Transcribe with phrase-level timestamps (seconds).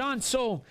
[0.00, 0.20] on.
[0.20, 0.62] So,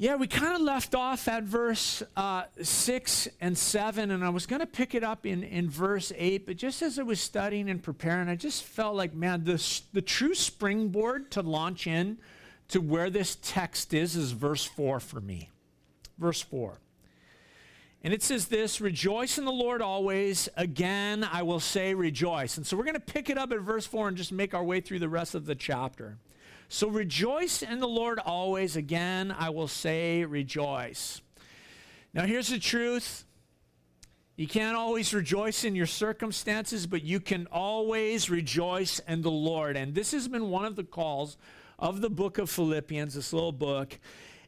[0.00, 4.46] yeah, we kind of left off at verse uh, 6 and 7, and I was
[4.46, 7.68] going to pick it up in, in verse 8, but just as I was studying
[7.68, 9.62] and preparing, I just felt like, man, the,
[9.92, 12.16] the true springboard to launch in
[12.68, 15.50] to where this text is is verse 4 for me.
[16.18, 16.78] Verse 4.
[18.02, 20.48] And it says this Rejoice in the Lord always.
[20.56, 22.56] Again, I will say rejoice.
[22.56, 24.64] And so we're going to pick it up at verse 4 and just make our
[24.64, 26.16] way through the rest of the chapter.
[26.72, 28.76] So rejoice in the Lord always.
[28.76, 31.20] Again, I will say rejoice.
[32.14, 33.24] Now, here's the truth.
[34.36, 39.76] You can't always rejoice in your circumstances, but you can always rejoice in the Lord.
[39.76, 41.36] And this has been one of the calls
[41.76, 43.98] of the book of Philippians, this little book.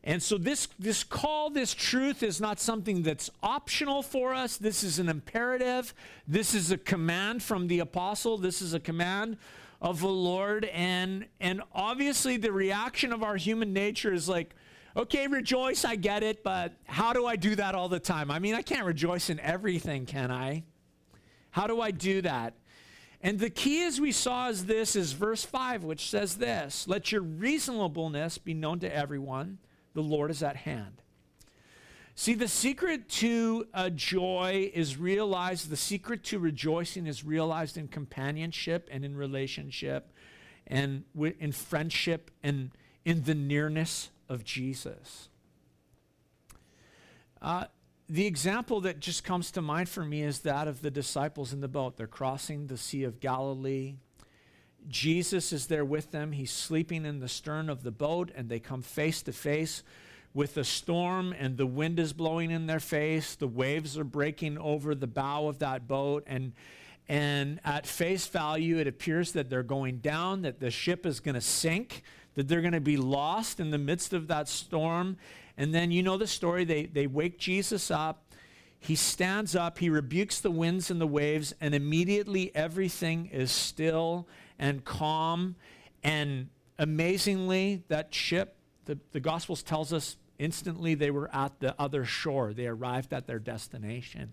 [0.05, 4.59] And so this this call, this truth is not something that's optional for us.
[4.59, 5.93] This is an imperative.
[6.29, 8.39] This is a command from the apostle.
[8.39, 9.39] This is a command
[9.83, 10.65] of the Lord.
[10.67, 14.55] And, and obviously, the reaction of our human nature is like,
[14.97, 18.31] okay, rejoice, I get it, but how do I do that all the time?
[18.31, 20.63] I mean, I can't rejoice in everything, can I?
[21.51, 22.55] How do I do that?
[23.21, 27.13] And the key, as we saw, is this is verse 5, which says this Let
[27.13, 29.59] your reasonableness be known to everyone,
[29.95, 31.03] the Lord is at hand.
[32.15, 37.89] See, the secret to a joy is realized, the secret to rejoicing is realized in
[37.89, 40.13] companionship and in relationship
[40.67, 42.71] and in friendship and
[43.05, 45.31] in the nearness of Jesus.
[47.41, 47.65] Uh,
[48.09, 51.61] the example that just comes to mind for me is that of the disciples in
[51.61, 51.97] the boat.
[51.97, 53.95] They're crossing the Sea of Galilee.
[54.87, 56.33] Jesus is there with them.
[56.33, 59.83] He's sleeping in the stern of the boat, and they come face to face
[60.35, 64.59] with a storm and the wind is blowing in their face, the waves are breaking
[64.59, 66.53] over the bow of that boat and
[67.09, 71.35] and at face value it appears that they're going down, that the ship is going
[71.35, 72.03] to sink,
[72.35, 75.17] that they're going to be lost in the midst of that storm.
[75.59, 78.25] And then you know the story, they they wake Jesus up.
[78.79, 84.27] He stands up, he rebukes the winds and the waves, and immediately everything is still
[84.59, 85.55] and calm.
[86.03, 86.49] And
[86.79, 88.57] amazingly, that ship,
[88.87, 92.53] the, the Gospels tells us Instantly, they were at the other shore.
[92.53, 94.33] They arrived at their destination.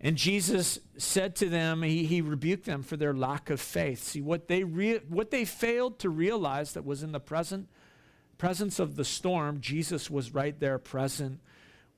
[0.00, 4.02] And Jesus said to them, he, he rebuked them for their lack of faith.
[4.02, 7.68] See, what they, re- what they failed to realize that was in the present
[8.38, 11.38] presence of the storm, Jesus was right there present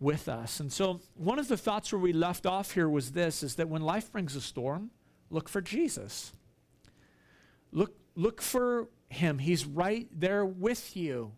[0.00, 0.58] with us.
[0.58, 3.68] And so one of the thoughts where we left off here was this is that
[3.68, 4.90] when life brings a storm,
[5.30, 6.32] look for Jesus.
[7.72, 9.38] Look, look for him.
[9.38, 11.32] He's right there with you.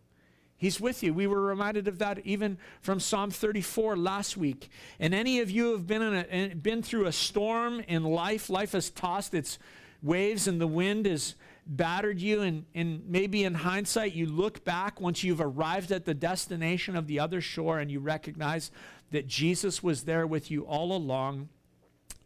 [0.59, 1.13] He's with you.
[1.13, 4.71] We were reminded of that even from Psalm 34 last week.
[4.99, 8.73] And any of you have been, in a, been through a storm in life, life
[8.73, 9.59] has tossed its
[10.03, 11.35] waves and the wind has
[11.67, 12.41] battered you.
[12.41, 17.07] And, and maybe in hindsight, you look back once you've arrived at the destination of
[17.07, 18.71] the other shore and you recognize
[19.11, 21.51] that Jesus was there with you all along,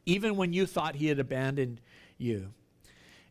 [0.07, 1.81] even when you thought he had abandoned
[2.17, 2.53] you.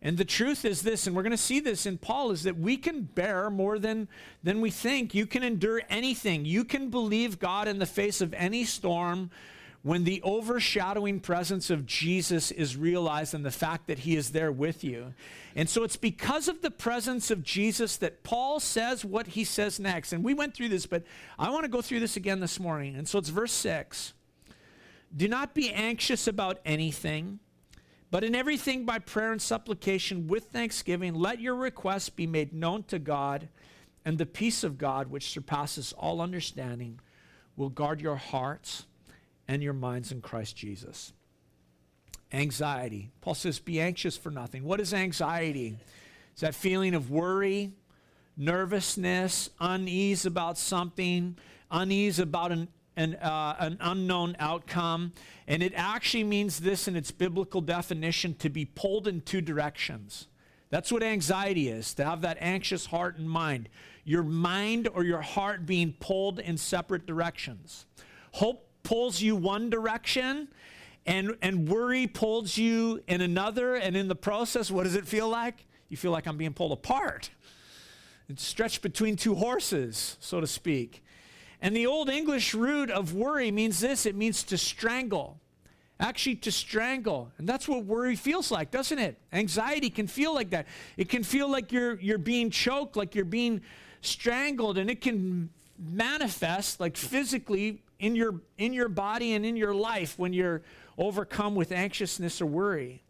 [0.01, 2.57] And the truth is this, and we're going to see this in Paul, is that
[2.57, 4.07] we can bear more than,
[4.43, 5.13] than we think.
[5.13, 6.45] You can endure anything.
[6.45, 9.29] You can believe God in the face of any storm
[9.81, 14.51] when the overshadowing presence of Jesus is realized and the fact that he is there
[14.51, 15.13] with you.
[15.55, 19.79] And so it's because of the presence of Jesus that Paul says what he says
[19.79, 20.11] next.
[20.11, 21.03] And we went through this, but
[21.37, 22.95] I want to go through this again this morning.
[22.95, 24.13] And so it's verse 6.
[25.15, 27.39] Do not be anxious about anything
[28.11, 32.83] but in everything by prayer and supplication with thanksgiving, let your requests be made known
[32.83, 33.49] to God,
[34.03, 36.99] and the peace of God, which surpasses all understanding,
[37.55, 38.85] will guard your hearts
[39.47, 41.13] and your minds in Christ Jesus.
[42.31, 43.11] Anxiety.
[43.21, 44.63] Paul says, Be anxious for nothing.
[44.63, 45.77] What is anxiety?
[46.31, 47.73] It's that feeling of worry,
[48.37, 51.37] nervousness, unease about something,
[51.69, 55.13] unease about an an, uh, an unknown outcome.
[55.47, 60.27] And it actually means this in its biblical definition to be pulled in two directions.
[60.69, 63.69] That's what anxiety is, to have that anxious heart and mind.
[64.03, 67.85] Your mind or your heart being pulled in separate directions.
[68.33, 70.49] Hope pulls you one direction,
[71.05, 73.75] and, and worry pulls you in another.
[73.75, 75.65] And in the process, what does it feel like?
[75.87, 77.31] You feel like I'm being pulled apart.
[78.27, 81.01] It's stretched between two horses, so to speak.
[81.61, 85.39] And the Old English root of worry means this it means to strangle.
[85.99, 87.29] Actually, to strangle.
[87.37, 89.17] And that's what worry feels like, doesn't it?
[89.33, 90.65] Anxiety can feel like that.
[90.95, 93.61] It can feel like you're, you're being choked, like you're being
[94.01, 99.73] strangled, and it can manifest like physically in your, in your body and in your
[99.73, 100.61] life when you're
[100.97, 103.03] overcome with anxiousness or worry.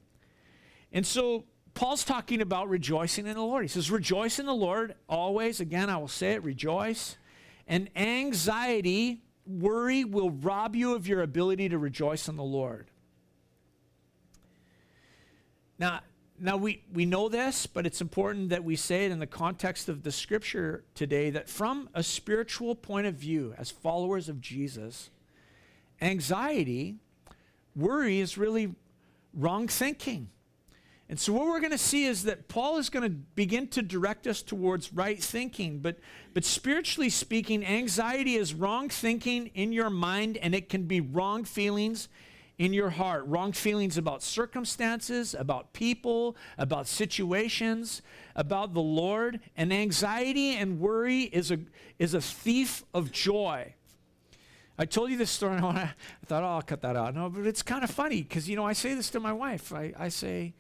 [0.92, 1.44] And so
[1.76, 3.64] Paul's talking about rejoicing in the Lord.
[3.64, 5.60] He says, Rejoice in the Lord always.
[5.60, 7.18] Again, I will say it, rejoice.
[7.70, 12.90] And anxiety, worry will rob you of your ability to rejoice in the Lord.
[15.78, 16.02] Now,
[16.40, 19.88] now we, we know this, but it's important that we say it in the context
[19.88, 25.12] of the scripture today that from a spiritual point of view, as followers of Jesus,
[26.02, 26.96] anxiety,
[27.76, 28.74] worry is really
[29.34, 30.30] wrong thinking.
[31.10, 33.82] And so, what we're going to see is that Paul is going to begin to
[33.82, 35.80] direct us towards right thinking.
[35.80, 35.98] But,
[36.36, 41.46] but spiritually speaking, anxiety is wrong thinking in your mind, and it can be wrong
[41.46, 42.10] feelings
[42.60, 43.26] in your heart.
[43.26, 48.04] Wrong feelings about circumstances, about people, about situations,
[48.36, 49.40] about the Lord.
[49.58, 51.58] And anxiety and worry is a,
[51.98, 53.74] is a thief of joy.
[54.78, 55.94] I told you this story, and I
[56.28, 57.16] thought, oh, I'll cut that out.
[57.16, 59.74] No, but it's kind of funny because, you know, I say this to my wife.
[59.74, 60.54] I, I say,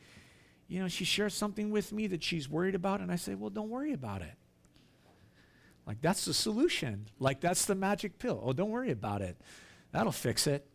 [0.70, 3.50] you know, she shares something with me that she's worried about, and I say, well,
[3.50, 4.36] don't worry about it.
[5.88, 7.08] Like, that's the solution.
[7.20, 8.40] Like, that's the magic pill.
[8.46, 9.42] Oh, don't worry about it.
[9.92, 10.70] That'll fix it.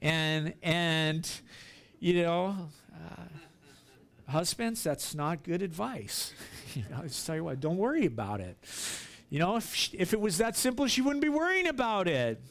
[0.00, 1.30] And, and
[2.00, 2.56] you know,
[2.92, 6.34] uh, husbands, that's not good advice.
[6.74, 8.58] you know, I just tell you what, don't worry about it.
[9.30, 12.42] You know, if, she, if it was that simple, she wouldn't be worrying about it.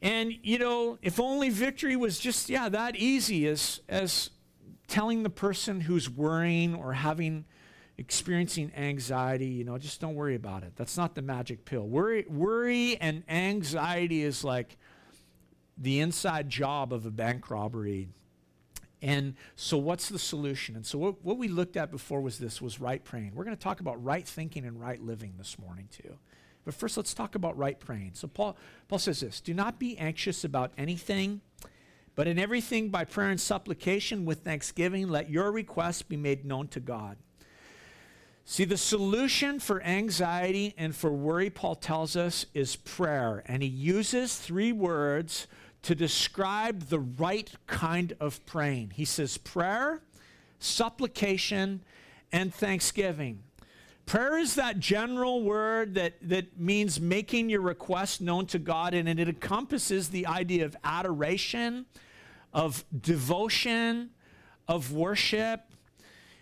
[0.00, 4.30] And, you know, if only victory was just, yeah, that easy as, as
[4.88, 7.44] telling the person who's worrying or having
[7.98, 10.72] experiencing anxiety, you know, just don't worry about it.
[10.76, 11.86] That's not the magic pill.
[11.86, 14.76] Worry, worry and anxiety is like
[15.78, 18.08] the inside job of a bank robbery.
[19.02, 20.76] And so what's the solution?
[20.76, 23.32] And so what, what we looked at before was this was right praying.
[23.34, 26.16] We're going to talk about right thinking and right living this morning too.
[26.64, 28.12] But first let's talk about right praying.
[28.14, 28.56] So Paul
[28.88, 31.40] Paul says this, do not be anxious about anything
[32.16, 36.66] but in everything, by prayer and supplication with thanksgiving, let your requests be made known
[36.68, 37.18] to God.
[38.46, 43.42] See, the solution for anxiety and for worry, Paul tells us, is prayer.
[43.46, 45.46] And he uses three words
[45.82, 48.92] to describe the right kind of praying.
[48.94, 50.00] He says prayer,
[50.58, 51.82] supplication,
[52.32, 53.42] and thanksgiving.
[54.06, 59.08] Prayer is that general word that, that means making your request known to God, and
[59.08, 61.84] it encompasses the idea of adoration
[62.56, 64.08] of devotion,
[64.66, 65.60] of worship.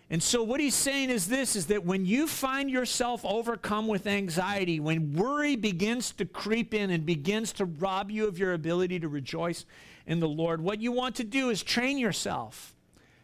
[0.09, 4.07] And so what he's saying is this is that when you find yourself overcome with
[4.07, 9.01] anxiety, when worry begins to creep in and begins to rob you of your ability
[9.01, 9.65] to rejoice
[10.07, 12.73] in the Lord, what you want to do is train yourself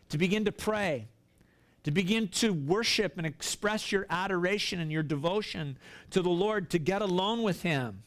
[0.10, 1.08] to begin to pray,
[1.84, 5.78] to begin to worship and express your adoration and your devotion
[6.10, 8.04] to the Lord, to get alone with him.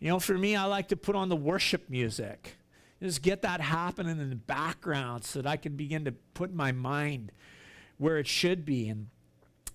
[0.00, 2.56] You know, for me, I like to put on the worship music.
[3.02, 6.70] Just get that happening in the background so that I can begin to put my
[6.70, 7.32] mind
[7.98, 8.88] where it should be.
[8.88, 9.08] And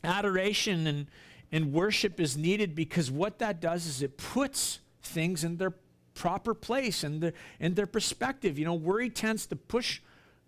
[0.02, 1.08] adoration and,
[1.52, 5.74] and worship is needed because what that does is it puts things in their
[6.14, 8.58] proper place and the, in their perspective.
[8.58, 10.00] You know, worry tends to push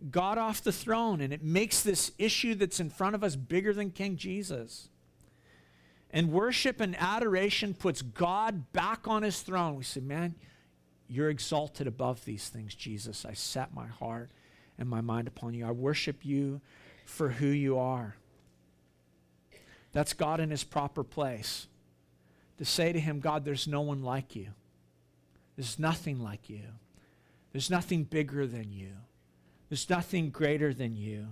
[0.10, 3.74] God off the throne and it makes this issue that's in front of us bigger
[3.74, 4.88] than King Jesus.
[6.12, 9.76] And worship and adoration puts God back on his throne.
[9.76, 10.36] We say, man,
[11.10, 13.26] you're exalted above these things, Jesus.
[13.26, 14.30] I set my heart
[14.78, 15.66] and my mind upon you.
[15.66, 16.62] I worship you
[17.04, 18.16] for who you are.
[19.92, 21.68] That's God in his proper place.
[22.60, 24.50] To say to him, God, there's no one like you.
[25.56, 26.62] There's nothing like you.
[27.52, 28.92] There's nothing bigger than you.
[29.70, 31.30] There's nothing greater than you.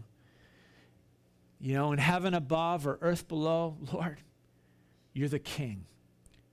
[1.60, 4.18] You know, in heaven above or earth below, Lord,
[5.14, 5.86] you're the king.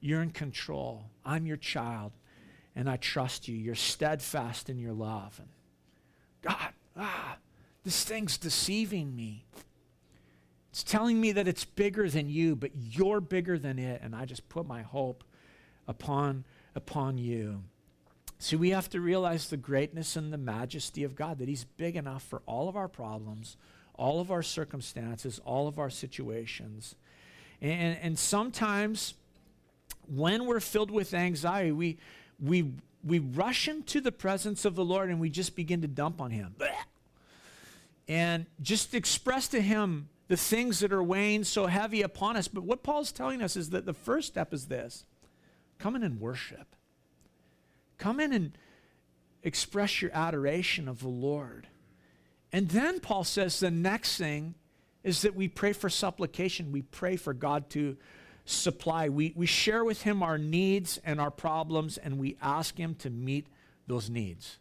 [0.00, 1.04] You're in control.
[1.24, 2.12] I'm your child
[2.76, 3.56] and I trust you.
[3.56, 5.38] You're steadfast in your love.
[5.38, 5.48] And
[6.42, 7.36] God, ah,
[7.84, 9.44] this thing's deceiving me.
[10.70, 14.24] It's telling me that it's bigger than you, but you're bigger than it, and I
[14.24, 15.22] just put my hope
[15.86, 17.62] upon upon you.
[18.38, 21.96] See, we have to realize the greatness and the majesty of God, that He's big
[21.96, 23.56] enough for all of our problems,
[23.94, 26.96] all of our circumstances, all of our situations.
[27.60, 29.14] And, and sometimes
[30.12, 31.98] when we're filled with anxiety, we,
[32.40, 32.72] we,
[33.04, 36.30] we rush into the presence of the Lord and we just begin to dump on
[36.30, 36.54] Him.
[38.08, 42.48] And just express to Him the things that are weighing so heavy upon us.
[42.48, 45.04] But what Paul's telling us is that the first step is this
[45.78, 46.76] come in and worship.
[47.98, 48.58] Come in and
[49.42, 51.68] express your adoration of the Lord.
[52.52, 54.54] And then Paul says the next thing
[55.02, 56.72] is that we pray for supplication.
[56.72, 57.96] We pray for God to
[58.44, 59.08] supply.
[59.08, 63.10] We, we share with him our needs and our problems, and we ask him to
[63.10, 63.46] meet
[63.86, 64.58] those needs.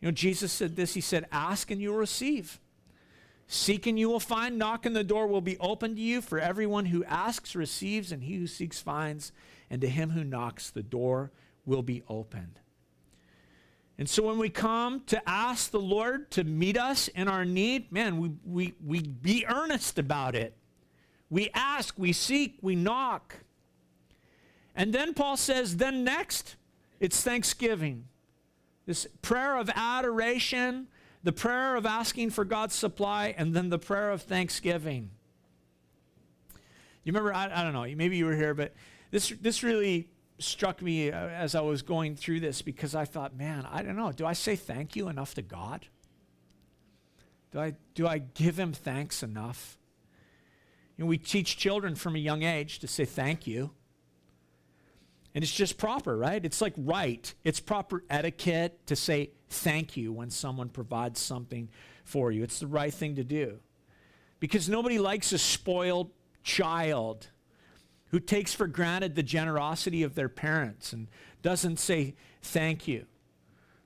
[0.00, 2.60] You know, Jesus said this He said, Ask and you'll receive.
[3.48, 6.20] Seek and you will find, knock and the door will be opened to you.
[6.20, 9.32] For everyone who asks receives, and he who seeks finds,
[9.70, 11.30] and to him who knocks the door
[11.64, 12.60] will be opened.
[13.98, 17.90] And so when we come to ask the Lord to meet us in our need,
[17.90, 20.56] man, we, we, we be earnest about it.
[21.30, 23.36] We ask, we seek, we knock.
[24.74, 26.56] And then Paul says, then next,
[27.00, 28.04] it's thanksgiving.
[28.84, 30.86] This prayer of adoration,
[31.24, 35.10] the prayer of asking for God's supply, and then the prayer of thanksgiving.
[37.02, 38.74] You remember, I, I don't know, maybe you were here, but
[39.10, 43.36] this, this really struck me uh, as I was going through this because I thought,
[43.36, 44.12] man, I don't know.
[44.12, 45.86] Do I say thank you enough to God?
[47.52, 49.78] Do I, do I give him thanks enough?
[50.96, 53.70] You know, we teach children from a young age to say thank you.
[55.34, 56.42] And it's just proper, right?
[56.42, 57.32] It's like right.
[57.44, 61.68] It's proper etiquette to say thank you when someone provides something
[62.04, 62.42] for you.
[62.42, 63.58] It's the right thing to do.
[64.40, 66.10] Because nobody likes a spoiled
[66.42, 67.28] child
[68.10, 71.08] who takes for granted the generosity of their parents and
[71.42, 73.04] doesn't say thank you.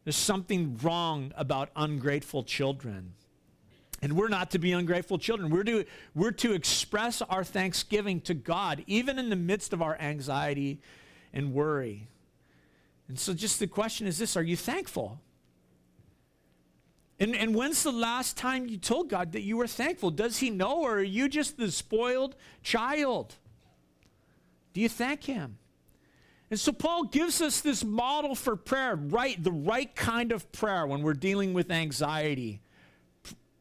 [0.05, 3.15] There's something wrong about ungrateful children.
[4.03, 5.51] And we're not to be ungrateful children.
[5.51, 9.99] We're to, we're to express our thanksgiving to God, even in the midst of our
[10.01, 10.81] anxiety
[11.33, 12.09] and worry.
[13.09, 15.21] And so, just the question is this Are you thankful?
[17.19, 20.11] And, and when's the last time you told God that you were thankful?
[20.11, 23.35] Does He know, or are you just the spoiled child?
[24.73, 25.59] Do you thank Him?
[26.51, 29.41] And so Paul gives us this model for prayer, right?
[29.43, 32.61] The right kind of prayer when we're dealing with anxiety.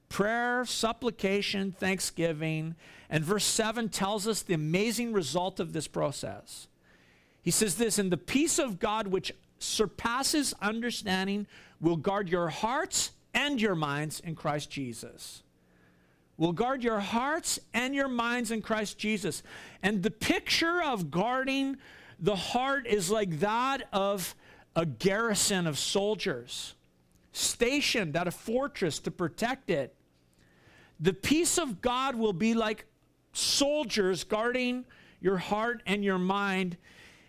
[0.10, 2.76] Prayer, supplication, thanksgiving.
[3.10, 6.68] And verse 7 tells us the amazing result of this process.
[7.42, 11.48] He says this, and the peace of God which surpasses understanding
[11.80, 15.44] will guard your hearts and your minds in Christ Jesus
[16.40, 19.44] will guard your hearts and your minds in Christ Jesus.
[19.84, 21.78] And the picture of guarding
[22.18, 24.34] the heart is like that of
[24.76, 26.76] a garrison of soldiers
[27.34, 29.94] stationed at a fortress to protect it.
[31.00, 32.86] The peace of God will be like
[33.34, 34.86] soldiers guarding
[35.22, 36.78] your heart and your mind,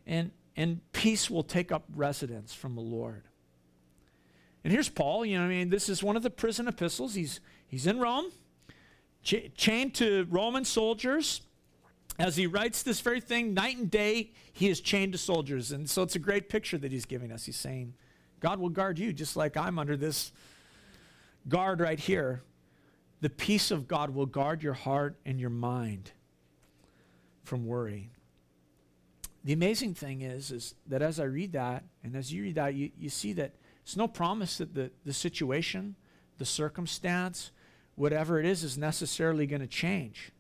[0.07, 3.25] and, and peace will take up residence from the Lord.
[4.63, 7.15] And here's Paul, you know, I mean, this is one of the prison epistles.
[7.15, 8.31] He's, he's in Rome
[9.23, 11.43] ch- chained to Roman soldiers.
[12.19, 15.73] As he writes this very thing, night and day, he is chained to soldiers.
[15.73, 17.47] And so it's a great picture that he's giving us.
[17.47, 17.95] He's saying,
[18.41, 20.33] God will guard you just like I'm under this
[21.49, 22.43] guard right here.
[23.21, 26.13] The peace of God will guard your heart and your mind
[27.45, 28.11] from worry.
[29.45, 32.75] The amazing thing is, is that as I read that, and as you read that,
[32.75, 35.97] you, you see that it's no promise that the, the situation,
[36.39, 37.51] the circumstance,
[37.95, 40.33] whatever it is is necessarily going to change.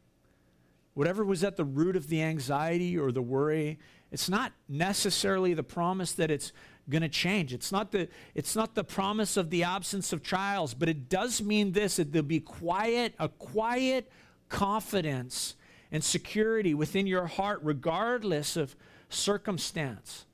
[0.95, 3.79] Whatever was at the root of the anxiety or the worry,
[4.11, 6.53] it's not necessarily the promise that it's
[6.91, 7.55] going to change.
[7.55, 11.41] It's not the it's not the promise of the absence of trials, but it does
[11.43, 14.11] mean this that there'll be quiet, a quiet
[14.49, 15.55] confidence
[15.93, 18.77] and security within your heart regardless of
[19.09, 20.27] circumstance.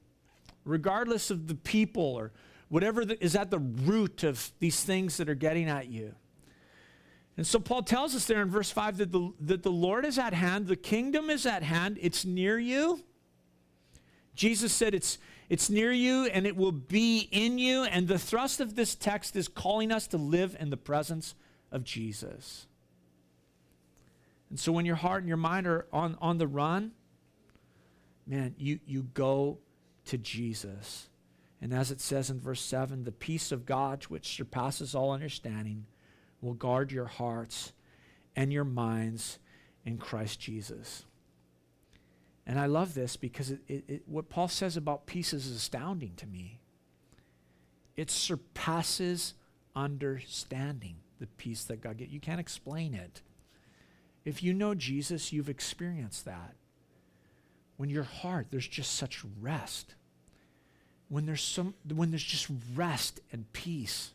[0.65, 2.33] Regardless of the people or
[2.69, 6.15] whatever the, is at the root of these things that are getting at you.
[7.37, 10.19] And so Paul tells us there in verse 5 that the, that the Lord is
[10.19, 13.05] at hand, the kingdom is at hand, it's near you.
[14.35, 17.85] Jesus said it's, it's near you and it will be in you.
[17.85, 21.35] And the thrust of this text is calling us to live in the presence
[21.71, 22.67] of Jesus.
[24.51, 26.93] And so when your heart and your mind are on, on the run,
[28.27, 29.59] man, you, you go
[30.07, 31.09] to Jesus.
[31.61, 35.87] And as it says in verse 7, the peace of God, which surpasses all understanding,
[36.41, 37.73] will guard your hearts
[38.35, 39.39] and your minds
[39.85, 41.05] in Christ Jesus.
[42.47, 46.13] And I love this because it, it, it, what Paul says about peace is astounding
[46.17, 46.61] to me.
[47.97, 49.35] It surpasses
[49.75, 52.13] understanding the peace that God gives.
[52.13, 53.23] You can't explain it.
[54.25, 56.55] If you know Jesus, you've experienced that.
[57.77, 59.95] When your heart, there's just such rest.
[61.09, 64.13] When there's some when there's just rest and peace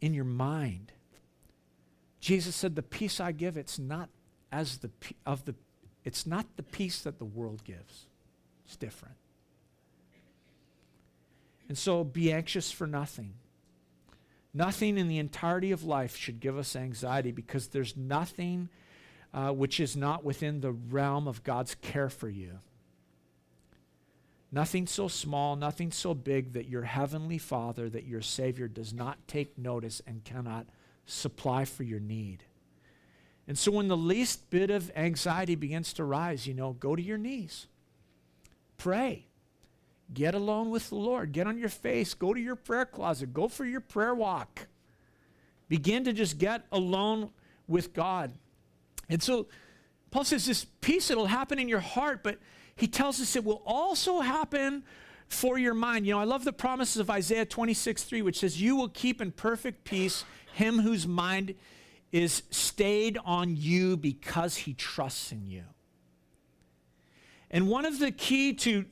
[0.00, 0.92] in your mind.
[2.18, 4.08] Jesus said, "The peace I give, it's not
[4.50, 4.90] as the
[5.24, 5.54] of the
[6.04, 8.06] it's not the peace that the world gives.
[8.64, 9.16] It's different."
[11.68, 13.34] And so be anxious for nothing.
[14.54, 18.68] Nothing in the entirety of life should give us anxiety because there's nothing
[19.32, 22.58] uh, which is not within the realm of God's care for you.
[24.50, 29.26] Nothing so small, nothing so big that your heavenly Father, that your Savior does not
[29.26, 30.66] take notice and cannot
[31.06, 32.44] supply for your need.
[33.48, 37.02] And so when the least bit of anxiety begins to rise, you know, go to
[37.02, 37.66] your knees.
[38.76, 39.26] Pray.
[40.14, 41.32] Get alone with the Lord.
[41.32, 42.14] Get on your face.
[42.14, 43.32] Go to your prayer closet.
[43.32, 44.66] Go for your prayer walk.
[45.68, 47.30] Begin to just get alone
[47.66, 48.32] with God.
[49.08, 49.46] And so
[50.10, 52.38] Paul says this peace, it'll happen in your heart, but
[52.76, 54.84] he tells us it will also happen
[55.28, 56.06] for your mind.
[56.06, 59.20] You know, I love the promises of Isaiah 26 3, which says, You will keep
[59.20, 61.54] in perfect peace him whose mind
[62.12, 65.64] is stayed on you because he trusts in you.
[67.50, 68.84] And one of the key to,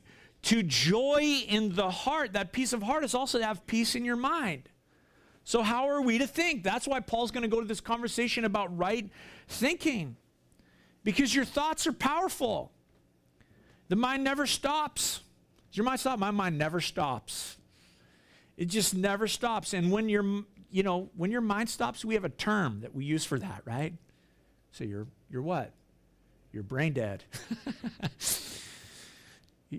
[0.42, 4.04] to joy in the heart, that peace of heart, is also to have peace in
[4.04, 4.68] your mind.
[5.44, 6.62] So, how are we to think?
[6.62, 9.10] That's why Paul's going to go to this conversation about right
[9.48, 10.16] thinking,
[11.02, 12.72] because your thoughts are powerful.
[13.88, 15.20] The mind never stops.
[15.70, 16.18] Does your mind stop?
[16.18, 17.56] My mind never stops.
[18.56, 19.72] It just never stops.
[19.72, 23.04] And when your, you know, when your mind stops, we have a term that we
[23.04, 23.92] use for that, right?
[24.72, 25.72] So you're, you're what?
[26.52, 27.24] You're brain dead.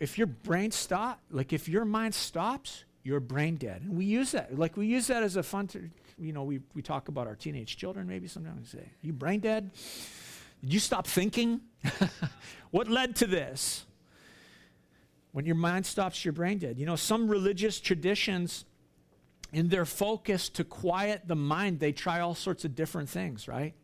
[0.00, 3.82] if your brain stop, like if your mind stops, you're brain dead.
[3.82, 4.58] And we use that.
[4.58, 5.88] Like we use that as a fun, to,
[6.18, 8.72] you know, we, we talk about our teenage children maybe sometimes.
[8.72, 9.70] We say, you brain dead?
[10.62, 11.60] Did you stop thinking?
[12.70, 13.84] what led to this?
[15.32, 16.78] When your mind stops, your brain dead.
[16.78, 18.64] You know, some religious traditions,
[19.52, 23.74] in their focus to quiet the mind, they try all sorts of different things, right?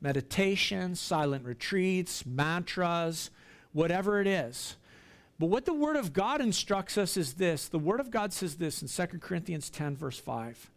[0.00, 3.30] Meditation, silent retreats, mantras,
[3.72, 4.76] whatever it is.
[5.38, 8.56] But what the Word of God instructs us is this the Word of God says
[8.56, 10.70] this in 2 Corinthians 10, verse 5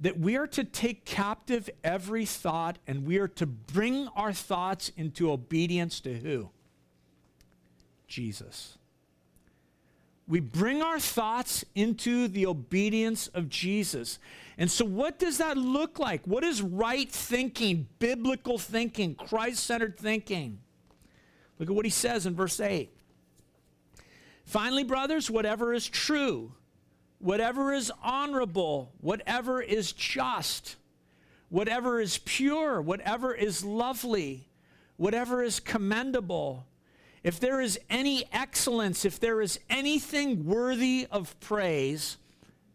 [0.00, 4.90] that we are to take captive every thought and we are to bring our thoughts
[4.96, 6.50] into obedience to who?
[8.08, 8.76] Jesus.
[10.26, 14.18] We bring our thoughts into the obedience of Jesus.
[14.56, 16.26] And so, what does that look like?
[16.26, 20.60] What is right thinking, biblical thinking, Christ centered thinking?
[21.58, 22.90] Look at what he says in verse 8.
[24.44, 26.52] Finally, brothers, whatever is true,
[27.18, 30.76] whatever is honorable, whatever is just,
[31.48, 34.48] whatever is pure, whatever is lovely,
[34.96, 36.66] whatever is commendable,
[37.24, 42.18] if there is any excellence, if there is anything worthy of praise,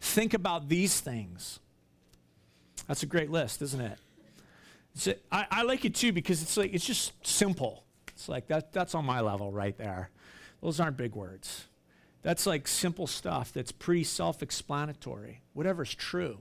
[0.01, 1.59] think about these things.
[2.87, 3.99] That's a great list, isn't it?
[5.31, 7.83] I, like it too because it's like it's just simple.
[8.07, 10.09] It's like that, that's on my level right there.
[10.61, 11.67] Those aren't big words.
[12.23, 16.39] That's like simple stuff that's pretty self explanatory, whatever's true.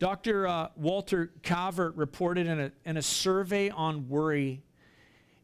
[0.00, 0.48] Dr.
[0.48, 4.62] Uh, Walter Cavert reported in a, in a survey on worry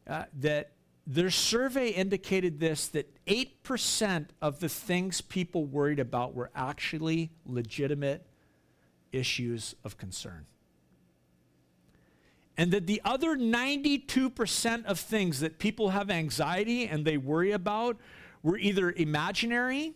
[0.07, 0.71] uh, that
[1.05, 8.25] their survey indicated this that 8% of the things people worried about were actually legitimate
[9.11, 10.45] issues of concern.
[12.57, 17.97] And that the other 92% of things that people have anxiety and they worry about
[18.41, 19.93] were either imaginary,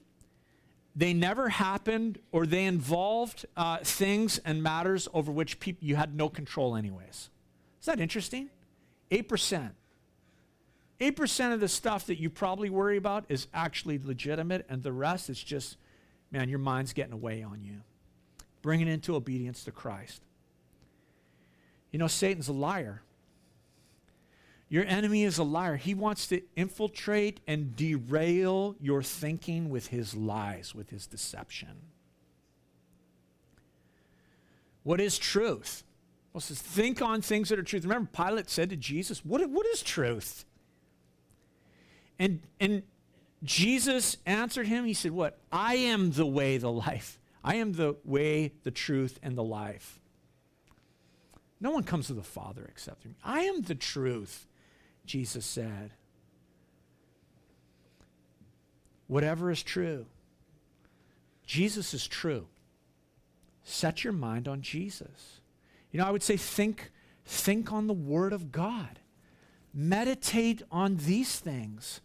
[0.95, 6.15] they never happened, or they involved uh, things and matters over which peop- you had
[6.15, 7.30] no control, anyways.
[7.80, 8.50] Is that interesting?
[9.10, 9.71] 8%.
[11.02, 15.30] 8% of the stuff that you probably worry about is actually legitimate, and the rest
[15.32, 15.78] is just,
[16.30, 17.82] man, your mind's getting away on you.
[18.62, 20.22] Bring it into obedience to Christ.
[21.92, 23.02] You know, Satan's a liar.
[24.70, 25.76] Your enemy is a liar.
[25.76, 31.82] He wants to infiltrate and derail your thinking with his lies, with his deception.
[34.84, 35.84] What is truth?
[36.32, 37.84] Well, it says, think on things that are truth.
[37.84, 40.46] Remember, Pilate said to Jesus, What, what is truth?
[42.22, 42.84] And, and
[43.44, 45.40] Jesus answered him, He said, What?
[45.52, 47.20] I am the way, the life.
[47.44, 50.00] I am the way, the truth, and the life.
[51.60, 53.18] No one comes to the Father except through me.
[53.24, 54.46] I am the truth,
[55.04, 55.94] Jesus said.
[59.08, 60.06] Whatever is true,
[61.48, 62.46] Jesus is true.
[63.64, 65.42] Set your mind on Jesus.
[65.92, 66.92] You know, I would say think,
[67.26, 69.00] think on the Word of God.
[69.74, 72.00] Meditate on these things.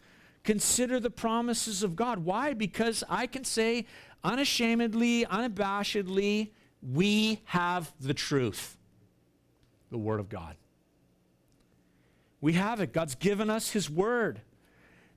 [0.47, 2.21] Consider the promises of God.
[2.21, 2.55] Why?
[2.55, 3.85] Because I can say
[4.23, 8.77] unashamedly, unabashedly, we have the truth
[9.91, 10.57] the Word of God.
[12.41, 12.93] We have it.
[12.93, 14.41] God's given us His Word.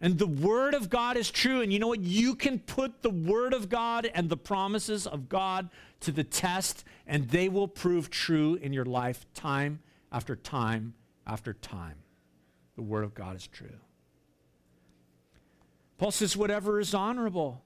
[0.02, 1.62] And the Word of God is true.
[1.62, 2.02] And you know what?
[2.02, 6.84] You can put the Word of God and the promises of God to the test,
[7.06, 9.80] and they will prove true in your life time
[10.12, 10.96] after time
[11.28, 11.98] after time.
[12.76, 13.78] The Word of God is true.
[16.00, 17.62] Paul says, whatever is honorable.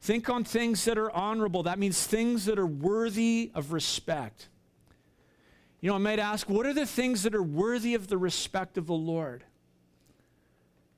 [0.00, 1.64] Think on things that are honorable.
[1.64, 4.48] That means things that are worthy of respect.
[5.80, 8.76] You know, I might ask, what are the things that are worthy of the respect
[8.76, 9.44] of the Lord?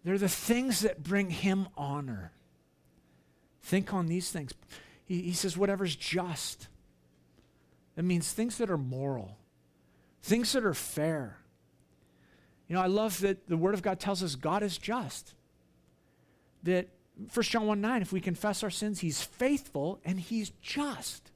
[0.05, 2.33] They're the things that bring him honor.
[3.63, 4.53] Think on these things.
[5.05, 6.67] He, he says, whatever's just.
[7.95, 9.39] That means things that are moral,
[10.23, 11.39] things that are fair.
[12.67, 15.35] You know, I love that the Word of God tells us God is just.
[16.63, 16.89] That
[17.33, 21.31] 1 John 1 9, if we confess our sins, He's faithful and He's just.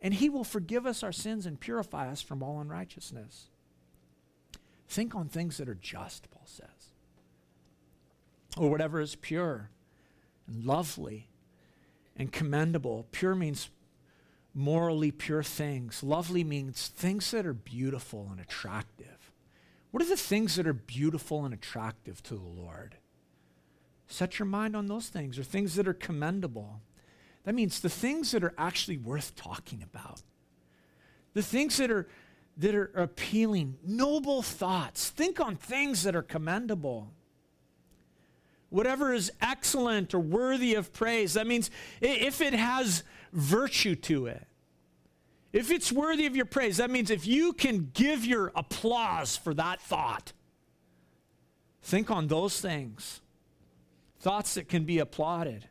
[0.00, 3.48] And He will forgive us our sins and purify us from all unrighteousness.
[4.88, 6.94] Think on things that are just, Paul says.
[8.56, 9.70] Or whatever is pure
[10.46, 11.28] and lovely
[12.16, 13.06] and commendable.
[13.10, 13.68] Pure means
[14.54, 16.02] morally pure things.
[16.02, 19.32] Lovely means things that are beautiful and attractive.
[19.90, 22.96] What are the things that are beautiful and attractive to the Lord?
[24.08, 26.80] Set your mind on those things, or things that are commendable.
[27.44, 30.22] That means the things that are actually worth talking about.
[31.34, 32.08] The things that are
[32.58, 35.10] that are appealing, noble thoughts.
[35.10, 37.12] Think on things that are commendable
[38.70, 41.34] whatever is excellent or worthy of praise.
[41.34, 44.46] That means if it has virtue to it,
[45.52, 49.54] if it's worthy of your praise, that means if you can give your applause for
[49.54, 50.32] that thought,
[51.82, 53.20] think on those things.
[54.26, 55.68] Thoughts that can be applauded.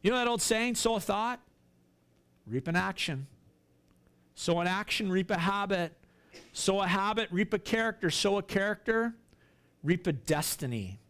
[0.00, 1.40] You know that old saying, sow a thought,
[2.46, 3.26] reap an action.
[4.36, 5.92] Sow an action, reap a habit.
[6.52, 8.10] Sow a habit, reap a character.
[8.10, 9.12] Sow a character,
[9.82, 11.00] reap a destiny.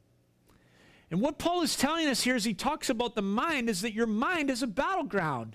[1.11, 3.93] And what Paul is telling us here as he talks about the mind is that
[3.93, 5.55] your mind is a battleground.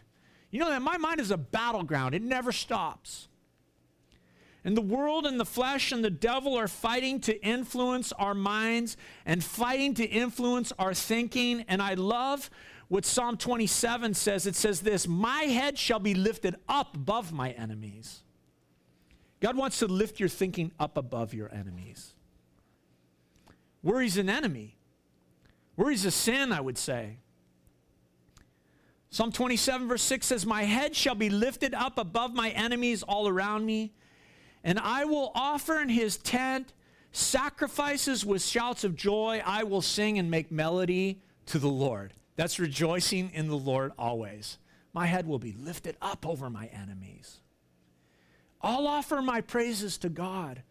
[0.51, 3.29] You know that my mind is a battleground, it never stops.
[4.65, 8.97] And the world and the flesh and the devil are fighting to influence our minds
[9.25, 11.63] and fighting to influence our thinking.
[11.67, 12.49] And I love
[12.87, 14.47] what Psalm 27 says.
[14.47, 18.23] It says this My head shall be lifted up above my enemies.
[19.39, 22.15] God wants to lift your thinking up above your enemies.
[23.83, 24.77] Worry's an enemy.
[25.77, 27.17] Worry's a sin, I would say.
[29.11, 33.27] Psalm 27, verse 6 says, My head shall be lifted up above my enemies all
[33.27, 33.93] around me,
[34.65, 36.73] and I will offer in his tent
[37.11, 39.41] sacrifices with shouts of joy.
[39.45, 42.13] I will sing and make melody to the Lord.
[42.35, 44.57] That's rejoicing in the Lord always.
[44.91, 47.41] My head will be lifted up over my enemies.
[48.59, 50.63] I'll offer my praises to God.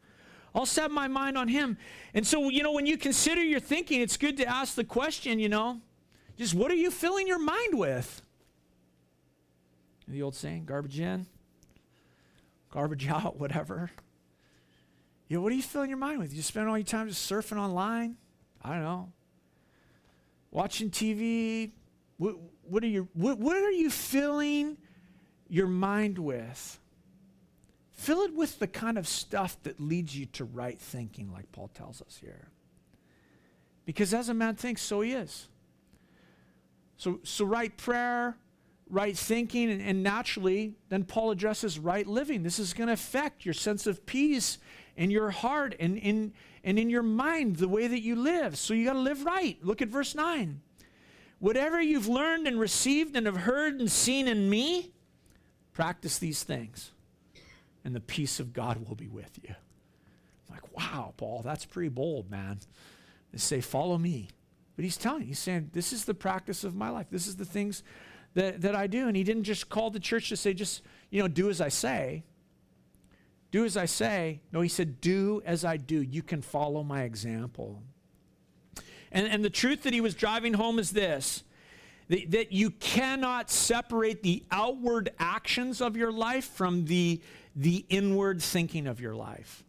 [0.54, 1.78] I'll set my mind on Him.
[2.14, 5.38] And so, you know, when you consider your thinking, it's good to ask the question,
[5.38, 5.80] you know,
[6.36, 8.22] just what are you filling your mind with?
[10.08, 11.26] The old saying, garbage in,
[12.74, 13.90] garbage out, whatever.
[15.28, 16.34] You know, what are you filling your mind with?
[16.34, 18.16] You spend all your time just surfing online?
[18.62, 19.12] I don't know.
[20.50, 21.70] Watching TV?
[22.18, 24.76] What, what are you what, what are you filling
[25.48, 26.78] your mind with?
[27.92, 31.70] Fill it with the kind of stuff that leads you to right thinking, like Paul
[31.74, 32.48] tells us here.
[33.86, 35.48] Because as a man thinks, so he is.
[36.96, 38.36] So, so right prayer,
[38.88, 42.42] right thinking, and, and naturally, then Paul addresses right living.
[42.42, 44.58] This is going to affect your sense of peace
[44.96, 48.56] in your heart and in, and in your mind, the way that you live.
[48.56, 49.58] So you got to live right.
[49.62, 50.60] Look at verse 9.
[51.40, 54.92] Whatever you've learned and received and have heard and seen in me,
[55.72, 56.92] practice these things
[57.84, 59.54] and the peace of God will be with you.
[60.48, 62.60] I'm like, wow, Paul, that's pretty bold, man.
[63.30, 64.28] They say, follow me.
[64.76, 67.06] But he's telling, you, he's saying, this is the practice of my life.
[67.10, 67.82] This is the things
[68.34, 69.08] that, that I do.
[69.08, 71.68] And he didn't just call the church to say, just, you know, do as I
[71.68, 72.24] say.
[73.50, 74.40] Do as I say.
[74.52, 76.02] No, he said, do as I do.
[76.02, 77.82] You can follow my example.
[79.12, 81.44] And, and the truth that he was driving home is this
[82.08, 87.20] that, that you cannot separate the outward actions of your life from the
[87.56, 89.62] the inward thinking of your life.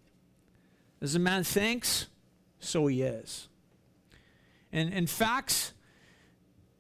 [1.02, 2.08] As a man thinks,
[2.60, 3.48] so he is.
[4.72, 5.74] And, and facts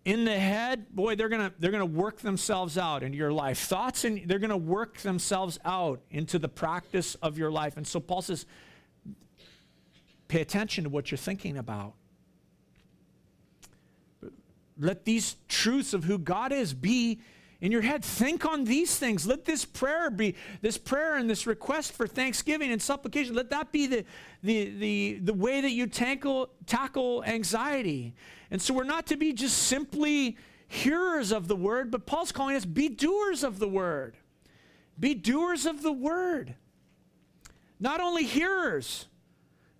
[0.05, 3.57] in the head, boy, they're gonna they're gonna work themselves out into your life.
[3.57, 7.75] Thoughts and they're gonna work themselves out into the practice of your life.
[7.75, 8.45] And so Paul says,
[10.27, 11.93] pay attention to what you're thinking about.
[14.77, 17.19] Let these truths of who God is be
[17.61, 18.03] in your head.
[18.03, 19.25] Think on these things.
[19.25, 23.71] Let this prayer be, this prayer and this request for thanksgiving and supplication, let that
[23.71, 24.05] be the,
[24.43, 28.13] the, the, the way that you tackle, tackle anxiety.
[28.51, 32.55] And so we're not to be just simply hearers of the word, but Paul's calling
[32.55, 34.17] us be doers of the word.
[34.99, 36.55] Be doers of the word.
[37.79, 39.08] Not only hearers.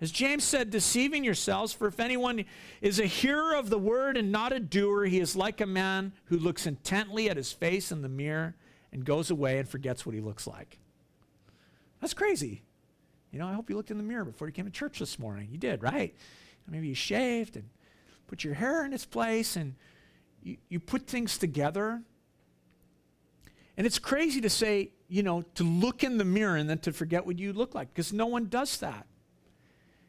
[0.01, 2.43] As James said, deceiving yourselves, for if anyone
[2.82, 6.12] is a hearer of the word and not a doer, he is like a man
[6.25, 8.56] who looks intently at his face in the mirror
[8.91, 10.80] and goes away and forgets what he looks like.
[12.01, 12.62] That's crazy.
[13.32, 15.17] You know, I hope you looked in the mirror before you came to church this
[15.17, 15.47] morning.
[15.49, 16.13] You did, right?
[16.67, 17.69] Maybe you shaved and
[18.27, 19.75] put your hair in its place and
[20.43, 22.01] you, you put things together.
[23.77, 26.93] And it's crazy to say, you know, to look in the mirror and then to
[26.93, 29.05] forget what you look like because no one does that.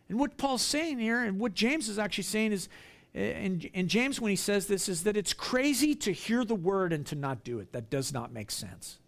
[0.09, 2.68] And what Paul's saying here, and what James is actually saying is,
[3.14, 6.55] and, eh, and James, when he says this, is that it's crazy to hear the
[6.55, 7.72] word and to not do it.
[7.72, 8.98] That does not make sense.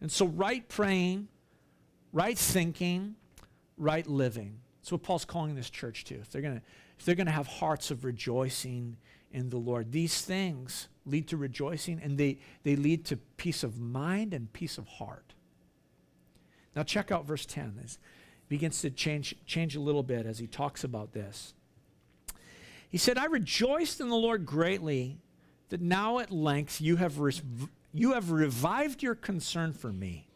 [0.00, 1.28] And so, right praying,
[2.12, 3.14] right thinking,
[3.76, 4.61] right living.
[4.82, 6.16] That's what Paul's calling this church to.
[6.16, 6.62] If they're going to
[6.98, 8.96] if they're going to have hearts of rejoicing
[9.32, 13.80] in the Lord, these things lead to rejoicing and they, they lead to peace of
[13.80, 15.34] mind and peace of heart.
[16.76, 17.80] Now, check out verse 10.
[17.82, 17.98] It
[18.48, 21.54] begins to change, change a little bit as he talks about this.
[22.88, 25.18] He said, I rejoiced in the Lord greatly
[25.70, 27.18] that now at length you have,
[27.92, 30.28] you have revived your concern for me.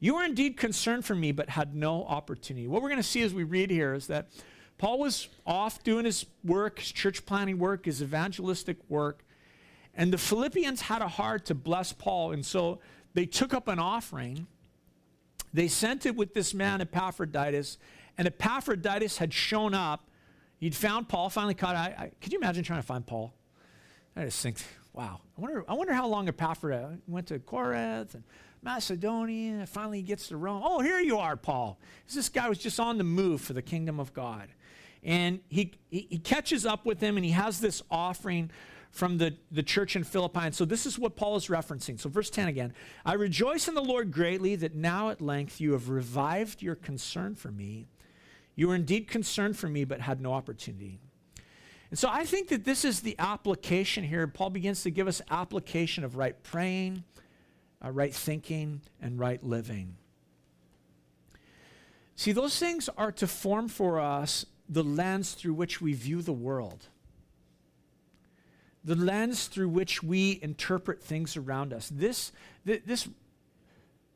[0.00, 2.68] You were indeed concerned for me, but had no opportunity.
[2.68, 4.28] What we're going to see as we read here is that
[4.78, 9.24] Paul was off doing his work, his church planning work, his evangelistic work,
[9.94, 12.78] and the Philippians had a heart to bless Paul, and so
[13.14, 14.46] they took up an offering.
[15.52, 17.78] They sent it with this man, Epaphroditus,
[18.16, 20.08] and Epaphroditus had shown up.
[20.58, 21.74] He'd found Paul, finally caught.
[21.74, 23.34] I, I, could you imagine trying to find Paul?
[24.14, 24.58] I just think,
[24.92, 25.20] wow.
[25.36, 28.22] I wonder, I wonder how long Epaphroditus went to Corinth and
[28.62, 29.66] Macedonia.
[29.66, 30.62] Finally, gets to Rome.
[30.64, 31.78] Oh, here you are, Paul.
[32.12, 34.48] This guy was just on the move for the kingdom of God.
[35.02, 38.50] And he, he, he catches up with him and he has this offering
[38.90, 40.40] from the, the church in Philippi.
[40.40, 42.00] And so this is what Paul is referencing.
[42.00, 42.72] So, verse 10 again
[43.04, 47.34] I rejoice in the Lord greatly that now at length you have revived your concern
[47.34, 47.86] for me.
[48.56, 50.98] You were indeed concerned for me, but had no opportunity.
[51.90, 54.26] And so I think that this is the application here.
[54.26, 57.04] Paul begins to give us application of right praying,
[57.84, 59.96] uh, right thinking, and right living.
[62.16, 66.32] See, those things are to form for us the lens through which we view the
[66.32, 66.86] world,
[68.84, 71.88] the lens through which we interpret things around us.
[71.88, 72.32] This,
[72.66, 73.08] th- this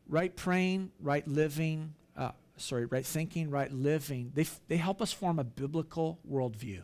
[0.09, 5.13] right praying, right living, uh, sorry, right thinking, right living, they, f- they help us
[5.13, 6.83] form a biblical worldview.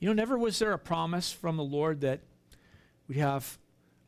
[0.00, 2.20] You know, never was there a promise from the Lord that
[3.08, 3.58] we have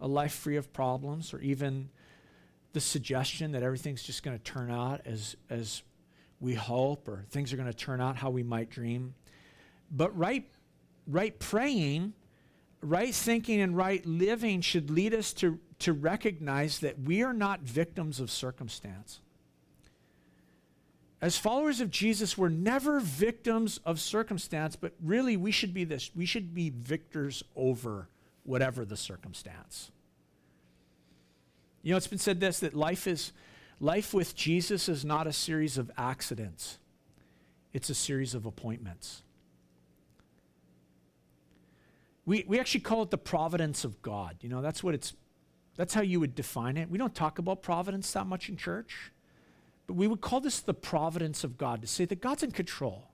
[0.00, 1.88] a life free of problems or even
[2.72, 5.82] the suggestion that everything's just going to turn out as, as
[6.40, 9.14] we hope or things are going to turn out how we might dream.
[9.90, 10.44] But right,
[11.06, 12.12] right praying,
[12.82, 17.60] right thinking, and right living should lead us to, to recognize that we are not
[17.60, 19.20] victims of circumstance.
[21.22, 26.10] As followers of Jesus, we're never victims of circumstance, but really we should be this.
[26.14, 28.08] We should be victors over
[28.44, 29.90] whatever the circumstance.
[31.82, 33.32] You know, it's been said this that life is
[33.80, 36.78] Life with Jesus is not a series of accidents,
[37.72, 39.22] it's a series of appointments.
[42.26, 44.36] We, we actually call it the providence of God.
[44.40, 45.12] You know, that's what it's,
[45.76, 46.88] that's how you would define it.
[46.88, 49.12] We don't talk about providence that much in church,
[49.86, 53.10] but we would call this the providence of God to say that God's in control,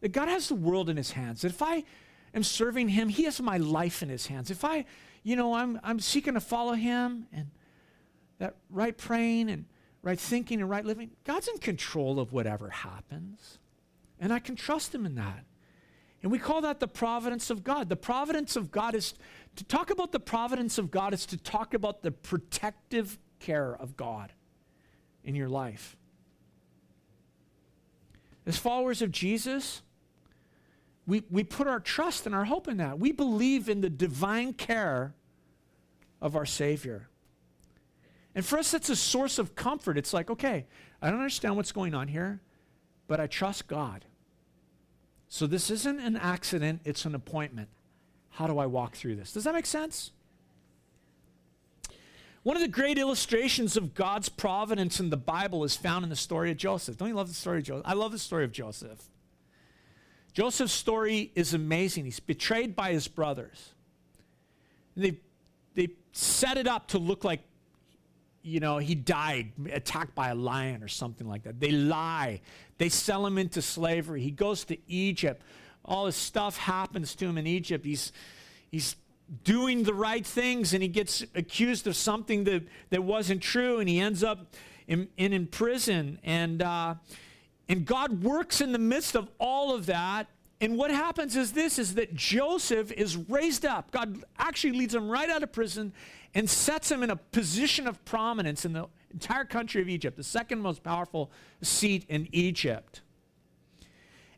[0.00, 1.84] that God has the world in his hands, that if I
[2.34, 4.50] am serving him, he has my life in his hands.
[4.50, 4.84] If I,
[5.22, 7.48] you know, I'm, I'm seeking to follow him and
[8.38, 9.66] that right praying and
[10.02, 13.58] right thinking and right living, God's in control of whatever happens.
[14.18, 15.44] And I can trust Him in that.
[16.22, 17.88] And we call that the providence of God.
[17.88, 19.14] The providence of God is
[19.56, 23.96] to talk about the providence of God is to talk about the protective care of
[23.96, 24.32] God
[25.24, 25.96] in your life.
[28.46, 29.82] As followers of Jesus,
[31.06, 32.98] we, we put our trust and our hope in that.
[32.98, 35.14] We believe in the divine care
[36.20, 37.08] of our Savior.
[38.34, 39.98] And for us, that's a source of comfort.
[39.98, 40.66] It's like, okay,
[41.02, 42.40] I don't understand what's going on here,
[43.08, 44.04] but I trust God.
[45.28, 47.68] So this isn't an accident, it's an appointment.
[48.30, 49.32] How do I walk through this?
[49.32, 50.12] Does that make sense?
[52.42, 56.16] One of the great illustrations of God's providence in the Bible is found in the
[56.16, 56.96] story of Joseph.
[56.96, 57.86] Don't you love the story of Joseph?
[57.86, 59.10] I love the story of Joseph.
[60.30, 62.04] Joseph's story is amazing.
[62.04, 63.74] He's betrayed by his brothers.
[64.96, 65.18] They,
[65.74, 67.40] they set it up to look like
[68.42, 71.60] you know, he died attacked by a lion or something like that.
[71.60, 72.40] They lie.
[72.78, 74.22] They sell him into slavery.
[74.22, 75.42] He goes to Egypt.
[75.84, 77.84] All this stuff happens to him in Egypt.
[77.84, 78.12] He's,
[78.70, 78.96] he's
[79.44, 83.88] doing the right things and he gets accused of something that, that wasn't true and
[83.88, 84.54] he ends up
[84.86, 86.18] in, in, in prison.
[86.24, 86.94] And, uh,
[87.70, 90.26] and God works in the midst of all of that
[90.60, 93.90] And what happens is this is that Joseph is raised up.
[93.90, 95.92] God actually leads him right out of prison
[96.34, 100.22] and sets him in a position of prominence in the entire country of Egypt, the
[100.22, 101.30] second most powerful
[101.62, 103.00] seat in Egypt.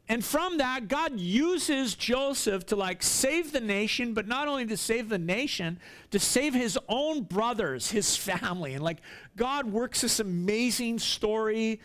[0.09, 4.77] And from that, God uses Joseph to like save the nation, but not only to
[4.77, 8.75] save the nation, to save his own brothers, his family.
[8.75, 8.99] And like
[9.37, 11.81] God works this amazing story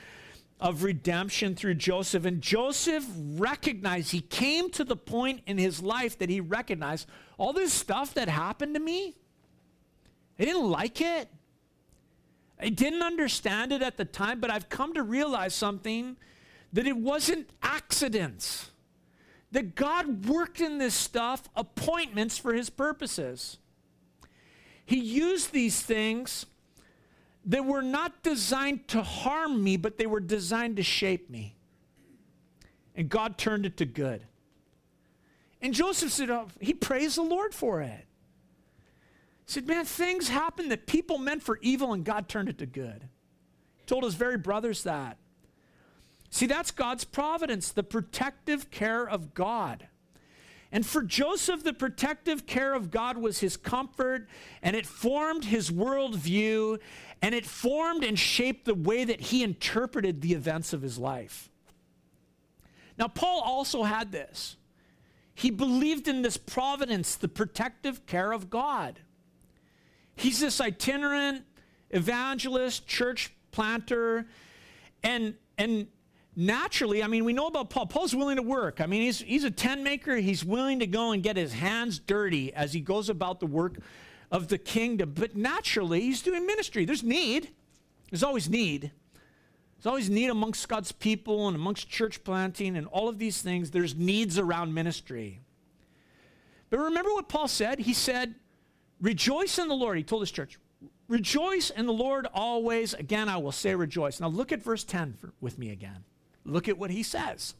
[0.60, 2.26] of redemption through Joseph.
[2.26, 7.54] And Joseph recognized, he came to the point in his life that he recognized all
[7.54, 9.16] this stuff that happened to me.
[10.40, 11.30] I didn't like it.
[12.60, 16.18] I didn't understand it at the time, but I've come to realize something
[16.74, 18.72] that it wasn't accidents.
[19.52, 23.60] That God worked in this stuff appointments for his purposes.
[24.86, 26.46] He used these things
[27.48, 31.56] that were not designed to harm me, but they were designed to shape me.
[32.96, 34.26] And God turned it to good.
[35.62, 38.06] And Joseph said, oh, he praised the Lord for it.
[39.46, 42.66] He said, Man, things happen that people meant for evil and God turned it to
[42.66, 43.08] good.
[43.78, 45.18] He told his very brothers that.
[46.30, 49.88] See, that's God's providence, the protective care of God.
[50.72, 54.28] And for Joseph, the protective care of God was his comfort,
[54.62, 56.80] and it formed his worldview,
[57.22, 61.50] and it formed and shaped the way that he interpreted the events of his life.
[62.98, 64.58] Now, Paul also had this.
[65.34, 69.00] He believed in this providence, the protective care of God.
[70.16, 71.44] He's this itinerant
[71.92, 74.28] evangelist, church planter,
[75.04, 75.88] and, and
[76.38, 77.88] naturally, I mean, we know about Paul.
[77.88, 78.80] Paul's willing to work.
[78.80, 80.16] I mean, he's, he's a tent maker.
[80.16, 83.80] He's willing to go and get his hands dirty as he goes about the work
[84.32, 85.14] of the kingdom.
[85.16, 86.86] But naturally, he's doing ministry.
[86.86, 87.50] There's need.
[88.12, 88.92] There's always need.
[89.78, 93.72] There's always need amongst God's people and amongst church planting and all of these things.
[93.72, 95.42] There's needs around ministry.
[96.70, 97.80] But remember what Paul said?
[97.80, 98.36] He said,
[99.02, 99.98] Rejoice in the Lord.
[99.98, 100.58] He told his church,
[101.08, 102.94] Rejoice in the Lord always.
[102.94, 104.20] Again, I will say rejoice.
[104.20, 106.04] Now look at verse 10 for, with me again.
[106.48, 107.54] Look at what he says.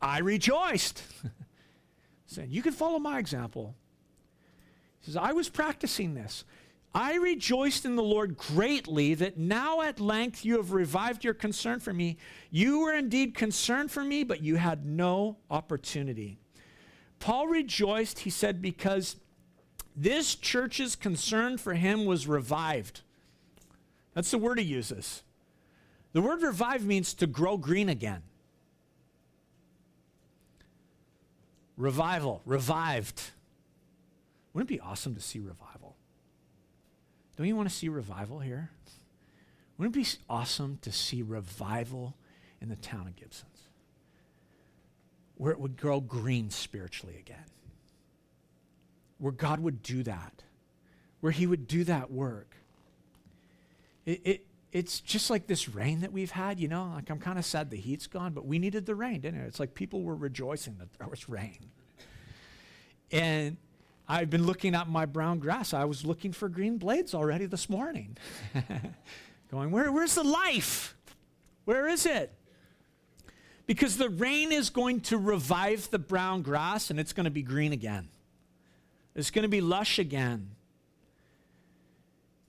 [0.00, 1.02] I rejoiced.
[2.26, 3.74] Saying, you can follow my example.
[5.00, 6.44] He says, I was practicing this.
[6.94, 11.78] I rejoiced in the Lord greatly that now at length you have revived your concern
[11.78, 12.16] for me.
[12.50, 16.38] You were indeed concerned for me, but you had no opportunity.
[17.20, 19.16] Paul rejoiced, he said, because
[19.94, 23.02] this church's concern for him was revived.
[24.14, 25.22] That's the word he uses.
[26.12, 28.22] The word revive means to grow green again.
[31.76, 33.22] Revival, revived.
[34.52, 35.96] Wouldn't it be awesome to see revival?
[37.36, 38.70] Don't you want to see revival here?
[39.78, 42.14] Wouldn't it be awesome to see revival
[42.60, 43.68] in the town of Gibsons?
[45.36, 47.46] Where it would grow green spiritually again.
[49.16, 50.42] Where God would do that.
[51.20, 52.56] Where He would do that work.
[54.04, 57.38] It, it, it's just like this rain that we've had, you know, like I'm kind
[57.38, 59.46] of sad the heat's gone, but we needed the rain, didn't it?
[59.46, 61.58] It's like people were rejoicing that there was rain.
[63.10, 63.56] And
[64.08, 65.74] I've been looking at my brown grass.
[65.74, 68.16] I was looking for green blades already this morning.
[69.50, 70.96] Going, Where, where's the life?
[71.64, 72.32] Where is it?
[73.66, 77.42] Because the rain is going to revive the brown grass and it's going to be
[77.42, 78.08] green again.
[79.14, 80.50] It's going to be lush again.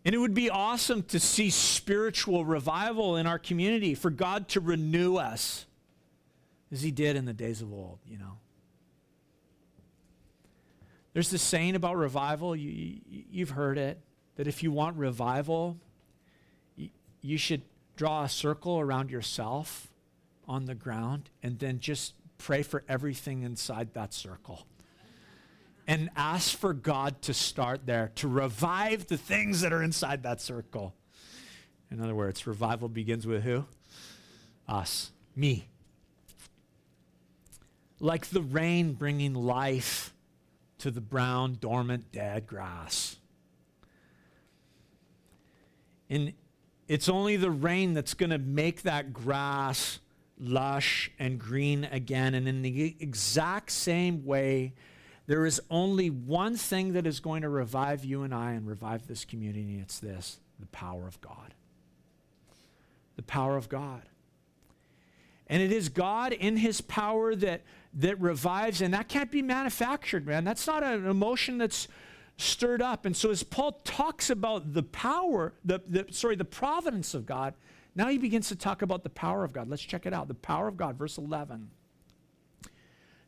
[0.04, 4.60] And it would be awesome to see spiritual revival in our community, for God to
[4.60, 5.66] renew us
[6.72, 8.38] as He did in the days of old, you know.
[11.14, 14.00] There's this saying about revival, you, you, have heard it,
[14.38, 15.78] that if you want revival,
[16.78, 16.90] you,
[17.22, 17.62] you should
[17.98, 19.92] draw a circle around yourself
[20.48, 24.66] on the ground and then just pray for everything inside that circle
[25.88, 30.42] and ask for God to start there, to revive the things that are inside that
[30.42, 30.96] circle.
[31.90, 33.66] In other words, revival begins with who?
[34.68, 35.68] Us, me.
[38.00, 40.14] Like the rain bringing life
[40.80, 43.18] to the brown, dormant, dead grass.
[46.10, 46.34] And
[46.88, 50.00] it's only the rain that's going to make that grass
[50.40, 52.34] lush and green again.
[52.34, 54.74] And in the exact same way,
[55.28, 59.08] there is only one thing that is going to revive you and I and revive
[59.08, 61.54] this community, and it's this the power of God.
[63.16, 64.04] The power of God.
[65.48, 67.62] And it is God in his power that,
[67.96, 70.44] that revives, and that can't be manufactured, man.
[70.44, 71.88] That's not an emotion that's
[72.38, 73.06] stirred up.
[73.06, 77.54] And so as Paul talks about the power, the, the sorry, the providence of God,
[77.96, 79.68] now he begins to talk about the power of God.
[79.68, 80.28] Let's check it out.
[80.28, 81.70] The power of God, verse 11.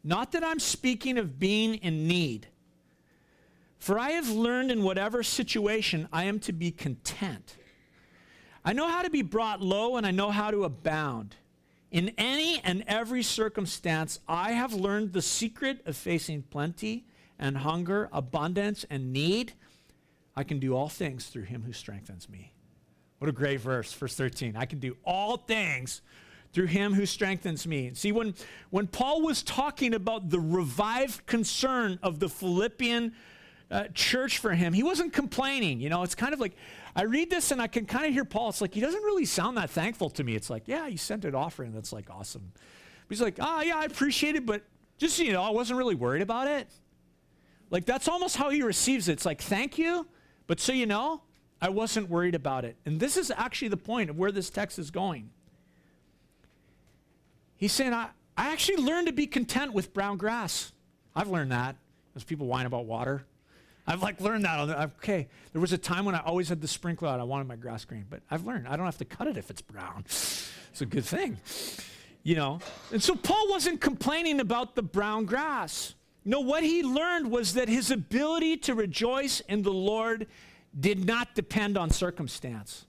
[0.04, 2.48] Not that I'm speaking of being in need.
[3.80, 7.58] For I have learned in whatever situation I am to be content.
[8.66, 11.36] I know how to be brought low and I know how to abound.
[11.92, 17.06] In any and every circumstance, I have learned the secret of facing plenty
[17.38, 19.54] and hunger, abundance and need.
[20.36, 22.54] I can do all things through him who strengthens me.
[23.20, 24.56] What a great verse, verse 13.
[24.56, 26.02] I can do all things
[26.54, 27.92] through him who strengthens me.
[27.94, 28.36] See, when,
[28.70, 33.14] when Paul was talking about the revived concern of the Philippian
[33.74, 34.72] uh, church for him.
[34.72, 35.82] He wasn't complaining.
[35.82, 36.56] You know, it's kind of like
[36.96, 38.50] I read this and I can kind of hear Paul.
[38.50, 40.36] It's like he doesn't really sound that thankful to me.
[40.36, 41.74] It's like, yeah, he sent an offering.
[41.74, 42.52] That's like awesome.
[42.54, 44.62] But he's like, ah, oh, yeah, I appreciate it, but
[45.00, 46.68] just so you know, I wasn't really worried about it.
[47.72, 49.14] Like that's almost how he receives it.
[49.14, 50.06] It's like, thank you,
[50.46, 51.24] but so you know,
[51.60, 52.76] I wasn't worried about it.
[52.86, 55.32] And this is actually the point of where this text is going.
[57.58, 60.72] He's saying, I, I actually learned to be content with brown grass.
[61.16, 61.76] I've learned that.
[62.16, 63.26] As people whine about water.
[63.86, 64.92] I've like learned that.
[64.98, 67.20] Okay, there was a time when I always had the sprinkler out.
[67.20, 69.50] I wanted my grass green, but I've learned I don't have to cut it if
[69.50, 70.04] it's brown.
[70.06, 71.38] It's a good thing,
[72.24, 72.60] you know.
[72.92, 75.96] And so Paul wasn't complaining about the brown grass.
[76.24, 80.28] No, what he learned was that his ability to rejoice in the Lord
[80.80, 82.86] did not depend on circumstance.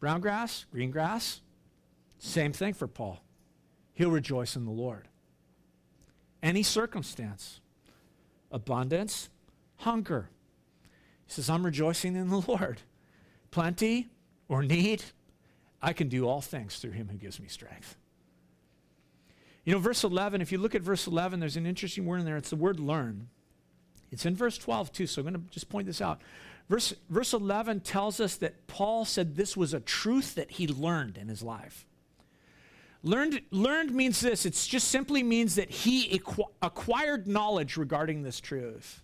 [0.00, 1.40] Brown grass, green grass,
[2.24, 3.20] same thing for Paul.
[3.94, 5.08] He'll rejoice in the Lord.
[6.42, 7.60] Any circumstance
[8.50, 9.30] abundance,
[9.76, 10.28] hunger.
[11.26, 12.82] He says, I'm rejoicing in the Lord.
[13.50, 14.10] Plenty
[14.46, 15.02] or need,
[15.80, 17.96] I can do all things through him who gives me strength.
[19.64, 22.26] You know, verse 11, if you look at verse 11, there's an interesting word in
[22.26, 22.36] there.
[22.36, 23.28] It's the word learn.
[24.10, 26.20] It's in verse 12 too, so I'm going to just point this out.
[26.68, 31.16] Verse, verse 11 tells us that Paul said this was a truth that he learned
[31.16, 31.86] in his life.
[33.04, 38.40] Learned, learned means this it just simply means that he equ- acquired knowledge regarding this
[38.40, 39.02] truth.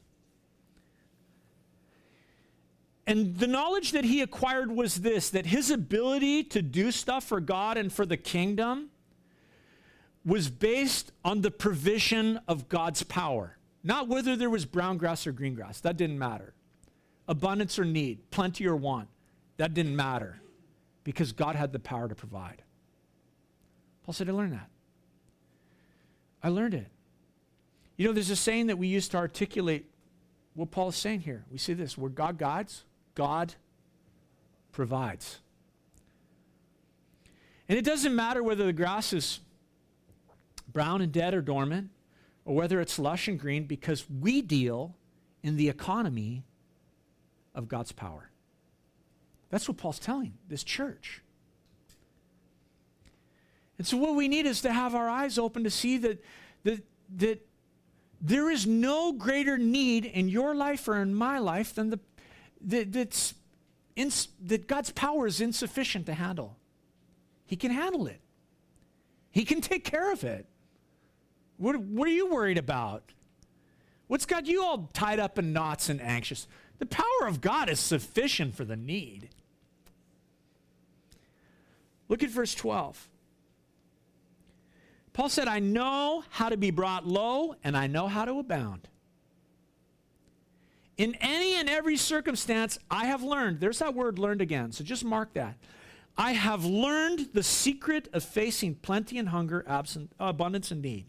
[3.07, 7.41] And the knowledge that he acquired was this that his ability to do stuff for
[7.41, 8.91] God and for the kingdom
[10.25, 13.57] was based on the provision of God's power.
[13.83, 16.53] Not whether there was brown grass or green grass, that didn't matter.
[17.27, 19.09] Abundance or need, plenty or want,
[19.57, 20.41] that didn't matter
[21.03, 22.63] because God had the power to provide.
[24.09, 24.71] Paul said, I learned that.
[26.43, 26.87] I learned it.
[27.99, 29.85] You know, there's a saying that we use to articulate
[30.55, 31.45] what Paul is saying here.
[31.53, 32.85] We say this where God guides,
[33.15, 33.55] God
[34.73, 35.41] provides.
[37.69, 39.41] And it doesn't matter whether the grass is
[40.73, 41.91] brown and dead or dormant,
[42.47, 44.97] or whether it's lush and green, because we deal
[45.43, 46.45] in the economy
[47.55, 48.31] of God's power.
[49.51, 51.21] That's what Paul's telling this church.
[53.79, 56.23] And so, what we need is to have our eyes open to see that,
[56.65, 56.83] that,
[57.17, 57.47] that
[58.21, 62.01] there is no greater need in your life or in my life than the,
[62.63, 63.35] that, that's
[63.95, 66.57] ins, that God's power is insufficient to handle.
[67.47, 68.21] He can handle it,
[69.31, 70.47] He can take care of it.
[71.57, 73.13] What, what are you worried about?
[74.07, 76.47] What's got you all tied up in knots and anxious?
[76.79, 79.29] The power of God is sufficient for the need.
[82.09, 83.09] Look at verse 12.
[85.19, 88.87] Paul said, I know how to be brought low and I know how to abound.
[90.97, 93.59] In any and every circumstance, I have learned.
[93.59, 95.57] There's that word learned again, so just mark that.
[96.17, 101.07] I have learned the secret of facing plenty and hunger, absent, abundance and need.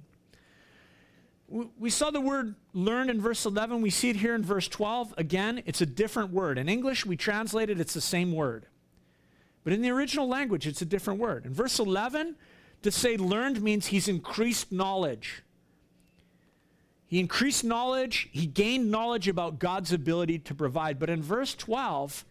[1.48, 3.80] We saw the word learned in verse 11.
[3.80, 5.14] We see it here in verse 12.
[5.20, 6.58] Again, it's a different word.
[6.58, 8.66] In English, we translate it, it's the same word.
[9.64, 11.46] But in the original language, it's a different word.
[11.46, 12.38] In verse 11,
[12.82, 15.44] to say learned means he's increased knowledge.
[17.08, 21.00] He increased knowledge, he gained knowledge about God's ability to provide.
[21.00, 22.24] But in verse 12,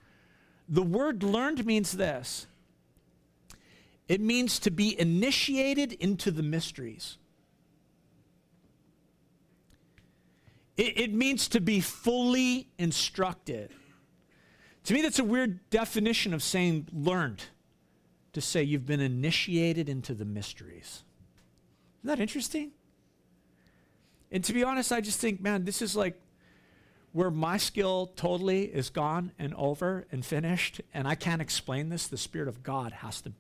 [0.69, 2.47] the word learned means this
[4.07, 7.19] it means to be initiated into the mysteries.
[10.77, 13.71] It, it, means to be fully instructed.
[14.85, 17.43] To me, that's a weird definition of saying learned
[18.39, 21.03] to say you've been initiated into the mysteries.
[22.01, 22.71] Isn't that interesting?
[24.31, 26.21] And to be honest, I just think, man, this is like
[27.13, 32.07] where my skill totally is gone and over and finished, and I can't explain this.
[32.07, 33.33] The Spirit of God has to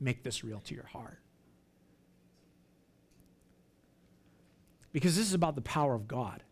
[0.00, 1.18] make this real to your heart.
[4.92, 6.42] Because this is about the power of God.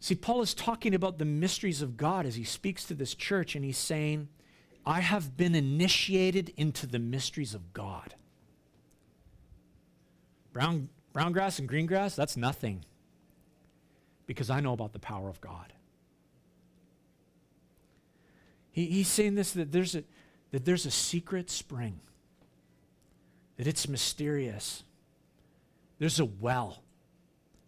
[0.00, 3.54] See, Paul is talking about the mysteries of God as he speaks to this church,
[3.54, 4.28] and he's saying,
[4.90, 8.16] I have been initiated into the mysteries of God.
[10.52, 12.84] Brown, brown grass and green grass, that's nothing
[14.26, 15.72] because I know about the power of God.
[18.72, 20.02] He, he's saying this that there's, a,
[20.50, 22.00] that there's a secret spring,
[23.58, 24.82] that it's mysterious.
[26.00, 26.82] There's a well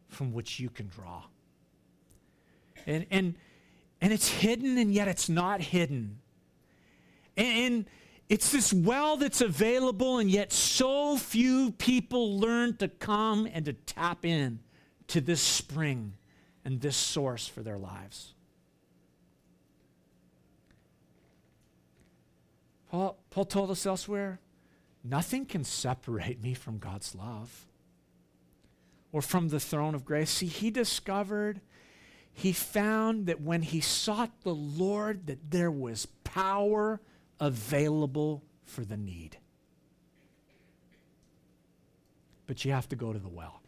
[0.09, 1.23] from which you can draw.
[2.85, 3.37] And, and,
[4.01, 6.19] and it's hidden, and yet it's not hidden.
[7.37, 7.87] And,
[8.33, 13.75] it's this well that's available, and yet so few people learn to come and to
[13.75, 14.61] tap in
[15.09, 16.15] to this spring
[16.65, 18.33] and this source for their lives.
[22.91, 24.41] Paul, Paul told us elsewhere
[25.05, 27.67] nothing can separate me from God's love
[29.13, 30.31] or from the throne of grace.
[30.31, 31.61] See, he discovered,
[32.33, 36.99] he found that when he sought the Lord, that there was power
[37.41, 39.37] available for the need.
[42.47, 43.63] But you have to go to the well.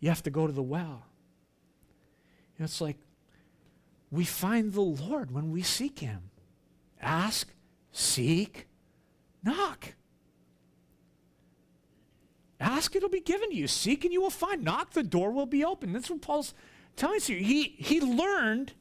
[0.00, 1.06] You have to go to the well.
[2.56, 2.98] You know, it's like
[4.10, 6.30] we find the Lord when we seek him.
[7.00, 7.52] Ask,
[7.92, 8.66] seek,
[9.42, 9.94] knock.
[12.60, 13.66] Ask, it'll be given to you.
[13.66, 14.62] Seek, and you will find.
[14.62, 15.92] Knock, the door will be open.
[15.92, 16.54] That's what Paul's
[16.94, 17.38] telling us here.
[17.38, 18.72] He, he learned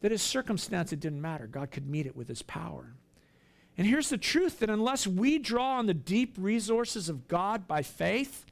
[0.00, 1.46] that his circumstance, it didn't matter.
[1.46, 2.94] God could meet it with his power.
[3.78, 7.82] And here's the truth that unless we draw on the deep resources of God by
[7.82, 8.46] faith,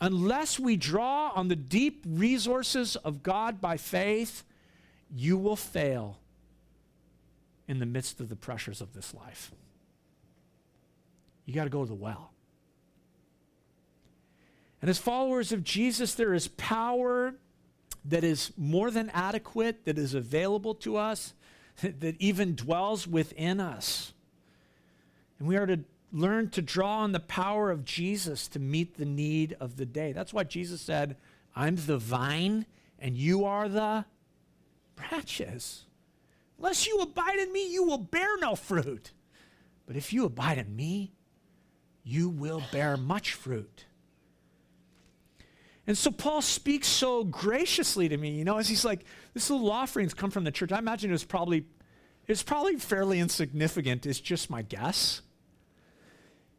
[0.00, 4.44] unless we draw on the deep resources of God by faith,
[5.14, 6.18] you will fail
[7.68, 9.52] in the midst of the pressures of this life.
[11.44, 12.32] You got to go to the well.
[14.80, 17.34] And as followers of Jesus, there is power
[18.04, 21.34] that is more than adequate, that is available to us,
[21.82, 24.12] that even dwells within us.
[25.38, 25.80] And we are to
[26.12, 30.12] learn to draw on the power of Jesus to meet the need of the day.
[30.12, 31.16] That's why Jesus said,
[31.56, 32.66] I'm the vine
[32.98, 34.04] and you are the
[34.94, 35.84] branches.
[36.58, 39.12] Unless you abide in me, you will bear no fruit.
[39.86, 41.12] But if you abide in me,
[42.04, 43.86] you will bear much fruit.
[45.86, 49.04] And so Paul speaks so graciously to me, you know, as he's like,
[49.34, 50.70] this little offering's come from the church.
[50.70, 51.64] I imagine it was probably,
[52.28, 55.22] it's probably fairly insignificant, is just my guess.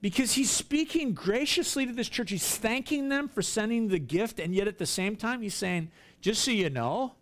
[0.02, 2.32] Because he's speaking graciously to this church.
[2.32, 5.90] He's thanking them for sending the gift, and yet at the same time, he's saying,
[6.20, 7.16] just so you know,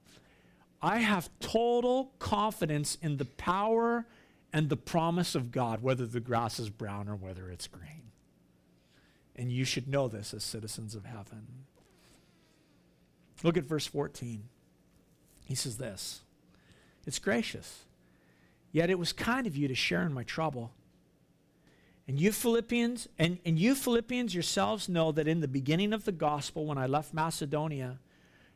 [0.81, 4.07] I have total confidence in the power
[4.51, 8.11] and the promise of God, whether the grass is brown or whether it's green.
[9.35, 11.65] And you should know this as citizens of heaven.
[13.43, 14.43] Look at verse 14.
[15.45, 16.21] He says this
[17.05, 17.83] It's gracious,
[18.71, 20.71] yet it was kind of you to share in my trouble.
[22.07, 26.11] And you Philippians, and, and you Philippians yourselves know that in the beginning of the
[26.11, 27.99] gospel, when I left Macedonia,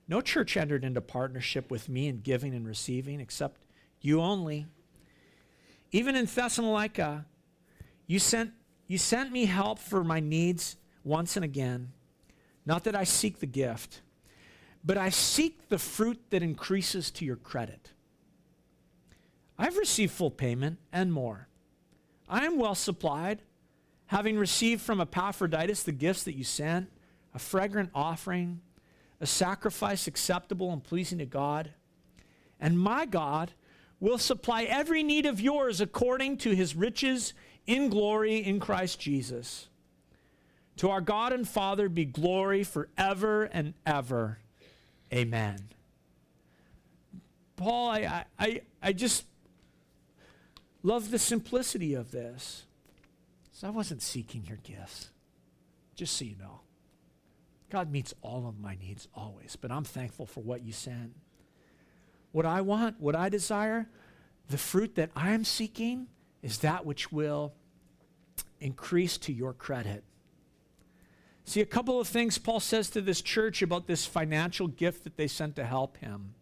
[0.08, 3.62] no church entered into partnership with me in giving and receiving except
[4.02, 4.66] you only.
[5.92, 7.26] Even in Thessalonica,
[8.08, 8.52] you sent,
[8.88, 11.92] you sent me help for my needs once and again.
[12.66, 14.02] Not that I seek the gift
[14.86, 17.92] but I seek the fruit that increases to your credit.
[19.58, 21.48] I've received full payment and more.
[22.30, 23.42] I am well supplied,
[24.08, 26.92] having received from Epaphroditus the gifts that you sent,
[27.34, 28.62] a fragrant offering,
[29.20, 31.72] a sacrifice acceptable and pleasing to God.
[32.60, 33.54] And my God
[34.00, 37.34] will supply every need of yours according to his riches
[37.66, 39.68] in glory in Christ Jesus.
[40.78, 44.40] To our God and Father be glory forever and ever.
[45.14, 45.70] Amen.
[47.56, 49.26] Paul, I, I, I just
[50.84, 52.66] love the simplicity of this.
[53.52, 55.12] So I wasn't seeking your gifts,
[55.96, 56.60] just so you know.
[57.70, 61.14] God meets all of my needs always, but I'm thankful for what you sent.
[62.34, 63.88] What I want, what I desire,
[64.50, 66.08] the fruit that I'm seeking
[66.44, 67.54] is that which will
[68.60, 70.04] increase to your credit.
[71.46, 75.16] See, a couple of things Paul says to this church about this financial gift that
[75.16, 76.34] they sent to help him.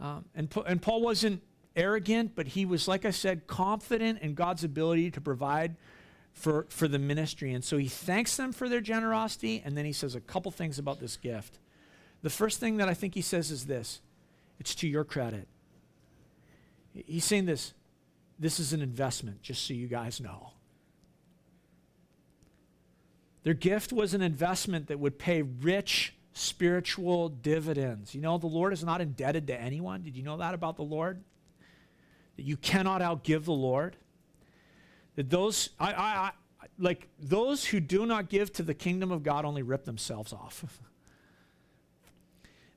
[0.00, 1.42] Um, and, and Paul wasn't
[1.76, 5.76] arrogant, but he was, like I said, confident in God's ability to provide
[6.32, 7.52] for, for the ministry.
[7.52, 10.78] And so he thanks them for their generosity, and then he says a couple things
[10.78, 11.58] about this gift.
[12.22, 14.00] The first thing that I think he says is this
[14.58, 15.46] it's to your credit.
[16.92, 17.74] He's saying this
[18.40, 20.52] this is an investment, just so you guys know.
[23.48, 28.14] Their gift was an investment that would pay rich spiritual dividends.
[28.14, 30.02] You know, the Lord is not indebted to anyone.
[30.02, 31.24] Did you know that about the Lord?
[32.36, 33.96] That you cannot outgive the Lord.
[35.16, 36.32] That those, I, I, I
[36.78, 40.66] like those who do not give to the kingdom of God only rip themselves off.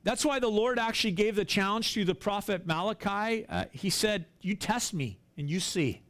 [0.05, 3.45] That's why the Lord actually gave the challenge to the prophet Malachi.
[3.45, 6.01] Uh, he said, You test me and you see.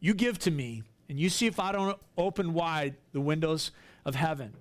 [0.00, 3.70] You give to me and you see if I don't open wide the windows
[4.04, 4.52] of heaven.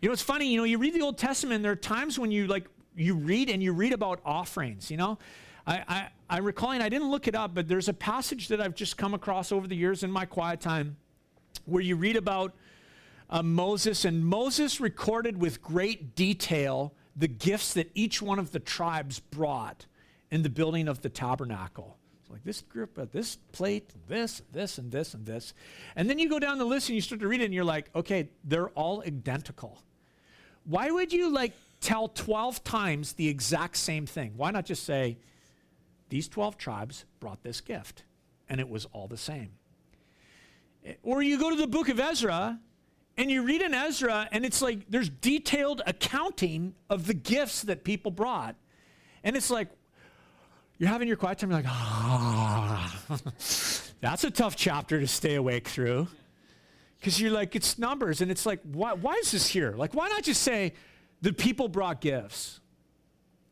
[0.00, 2.30] You know, it's funny, you know, you read the Old Testament, there are times when
[2.30, 5.18] you like, you read and you read about offerings, you know.
[5.66, 8.74] I, I, I'm recalling, I didn't look it up, but there's a passage that I've
[8.74, 10.96] just come across over the years in my quiet time
[11.64, 12.54] where you read about
[13.28, 18.60] uh, Moses, and Moses recorded with great detail the gifts that each one of the
[18.60, 19.86] tribes brought
[20.30, 21.96] in the building of the tabernacle.
[22.26, 25.54] It's like this group, uh, this plate, this, this, and this, and this.
[25.94, 27.62] And then you go down the list and you start to read it, and you're
[27.62, 29.78] like, okay, they're all identical.
[30.64, 34.32] Why would you like tell 12 times the exact same thing?
[34.36, 35.18] Why not just say,
[36.08, 38.02] these 12 tribes brought this gift,
[38.48, 39.50] and it was all the same?
[41.04, 42.58] Or you go to the book of Ezra
[43.16, 47.84] and you read in Ezra, and it's like there's detailed accounting of the gifts that
[47.84, 48.56] people brought.
[49.22, 49.68] And it's like,
[50.78, 53.02] you're having your quiet time, you're like, ah,
[54.00, 56.08] that's a tough chapter to stay awake through.
[56.98, 59.74] Because you're like, it's numbers, and it's like, why, why is this here?
[59.76, 60.72] Like, why not just say,
[61.22, 62.60] the people brought gifts?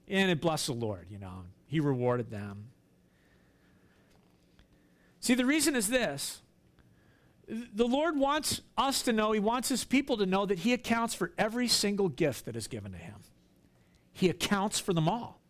[0.08, 2.66] And it blessed the Lord, you know, He rewarded them.
[5.20, 6.42] See, the reason is this
[7.46, 11.14] the Lord wants us to know, He wants His people to know that He accounts
[11.14, 13.16] for every single gift that is given to Him.
[14.12, 15.40] He accounts for them all.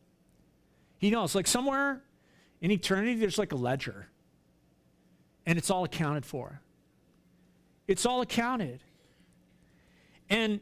[1.04, 2.00] He knows, like somewhere
[2.62, 4.06] in eternity, there's like a ledger,
[5.44, 6.62] and it's all accounted for.
[7.86, 8.80] It's all accounted.
[10.30, 10.60] And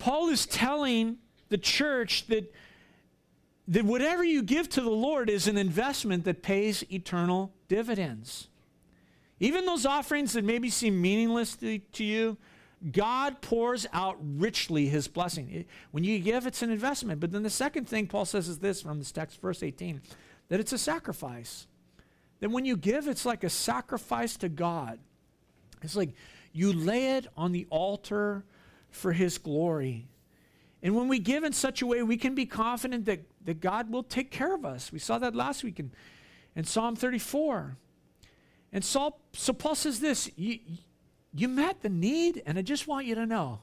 [0.00, 2.52] Paul is telling the church that,
[3.68, 8.48] that whatever you give to the Lord is an investment that pays eternal dividends.
[9.38, 12.36] Even those offerings that maybe seem meaningless to, to you,
[12.90, 15.64] God pours out richly his blessing.
[15.92, 17.20] When you give, it's an investment.
[17.20, 20.02] But then the second thing Paul says is this from this text, verse 18,
[20.48, 21.68] that it's a sacrifice.
[22.40, 24.98] That when you give, it's like a sacrifice to God.
[25.82, 26.10] It's like
[26.52, 28.44] you lay it on the altar
[28.90, 30.08] for his glory.
[30.82, 33.92] And when we give in such a way, we can be confident that, that God
[33.92, 34.90] will take care of us.
[34.90, 35.92] We saw that last week in,
[36.56, 37.76] in Psalm 34.
[38.72, 40.28] And Saul, so Paul says this
[41.34, 43.60] you, met the need, and I just want you to know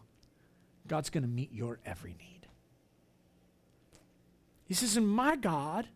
[0.88, 2.48] God's going to meet your every need.
[4.66, 5.88] He says, And my God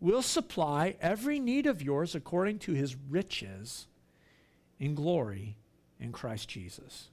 [0.00, 3.86] will supply every need of yours according to his riches
[4.78, 5.56] in glory
[5.98, 7.08] in Christ Jesus.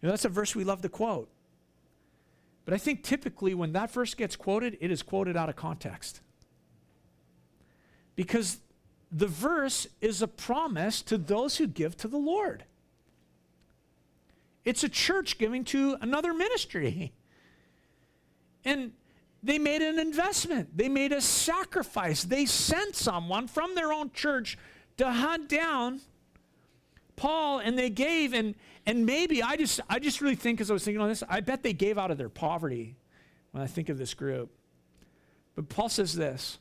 [0.00, 1.28] You know, that's a verse we love to quote.
[2.64, 6.20] But I think typically when that verse gets quoted, it is quoted out of context.
[8.16, 8.58] Because
[9.10, 12.64] the verse is a promise to those who give to the Lord.
[14.64, 17.12] It's a church giving to another ministry.
[18.64, 18.92] And
[19.42, 22.24] they made an investment, they made a sacrifice.
[22.24, 24.58] They sent someone from their own church
[24.96, 26.00] to hunt down
[27.16, 28.54] Paul and they gave and
[28.84, 31.40] and maybe I just I just really think as I was thinking on this, I
[31.40, 32.96] bet they gave out of their poverty
[33.50, 34.50] when I think of this group.
[35.54, 36.58] But Paul says this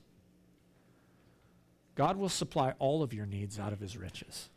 [1.95, 4.49] God will supply all of your needs out of his riches.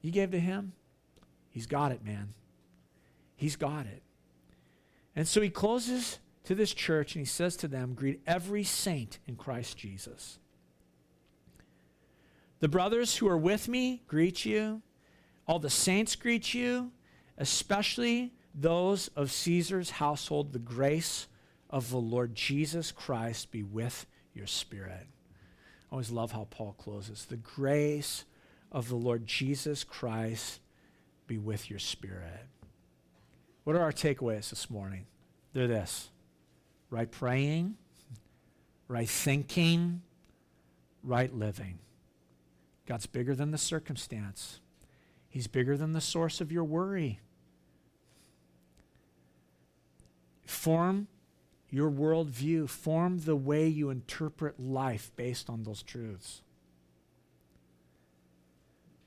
[0.00, 0.72] You gave to him,
[1.50, 2.34] he's got it, man.
[3.36, 4.02] He's got it.
[5.16, 9.18] And so he closes to this church and he says to them, Greet every saint
[9.26, 10.38] in Christ Jesus.
[12.60, 14.82] The brothers who are with me greet you.
[15.46, 16.92] All the saints greet you,
[17.38, 20.52] especially those of Caesar's household.
[20.52, 21.26] The grace
[21.70, 25.06] of the Lord Jesus Christ be with your spirit.
[25.90, 27.24] I always love how Paul closes.
[27.24, 28.24] The grace
[28.70, 30.60] of the Lord Jesus Christ
[31.26, 32.46] be with your spirit.
[33.64, 35.06] What are our takeaways this morning?
[35.52, 36.10] They're this
[36.90, 37.76] right praying,
[38.88, 40.02] right thinking,
[41.02, 41.78] right living.
[42.86, 44.60] God's bigger than the circumstance,
[45.28, 47.20] He's bigger than the source of your worry.
[50.44, 51.06] Form
[51.70, 56.42] your worldview, form the way you interpret life based on those truths.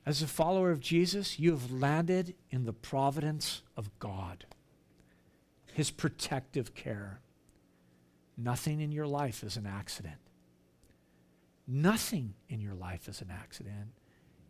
[0.06, 4.46] As a follower of Jesus, you have landed in the providence of God,
[5.74, 7.20] His protective care.
[8.38, 10.18] Nothing in your life is an accident.
[11.68, 13.92] Nothing in your life is an accident.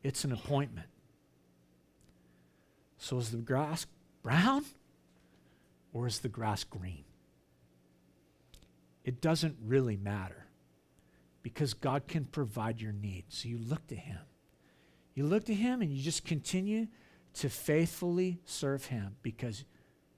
[0.03, 0.87] It's an appointment.
[2.97, 3.85] So is the grass
[4.23, 4.65] brown
[5.93, 7.03] or is the grass green?
[9.03, 10.47] It doesn't really matter
[11.41, 13.37] because God can provide your needs.
[13.37, 14.19] So you look to Him.
[15.13, 16.87] You look to Him and you just continue
[17.35, 19.65] to faithfully serve Him because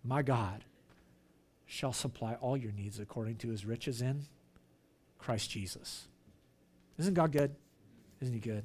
[0.04, 0.64] my God
[1.66, 4.26] shall supply all your needs according to His riches in
[5.18, 6.08] Christ Jesus.
[7.00, 7.56] Isn't God good?
[8.22, 8.64] Isn't He good?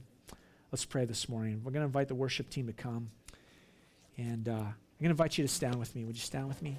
[0.71, 1.63] Let's pray this morning.
[1.65, 3.11] We're going to invite the worship team to come.
[4.17, 4.59] And uh, I'm
[5.01, 6.05] going to invite you to stand with me.
[6.05, 6.79] Would you stand with me?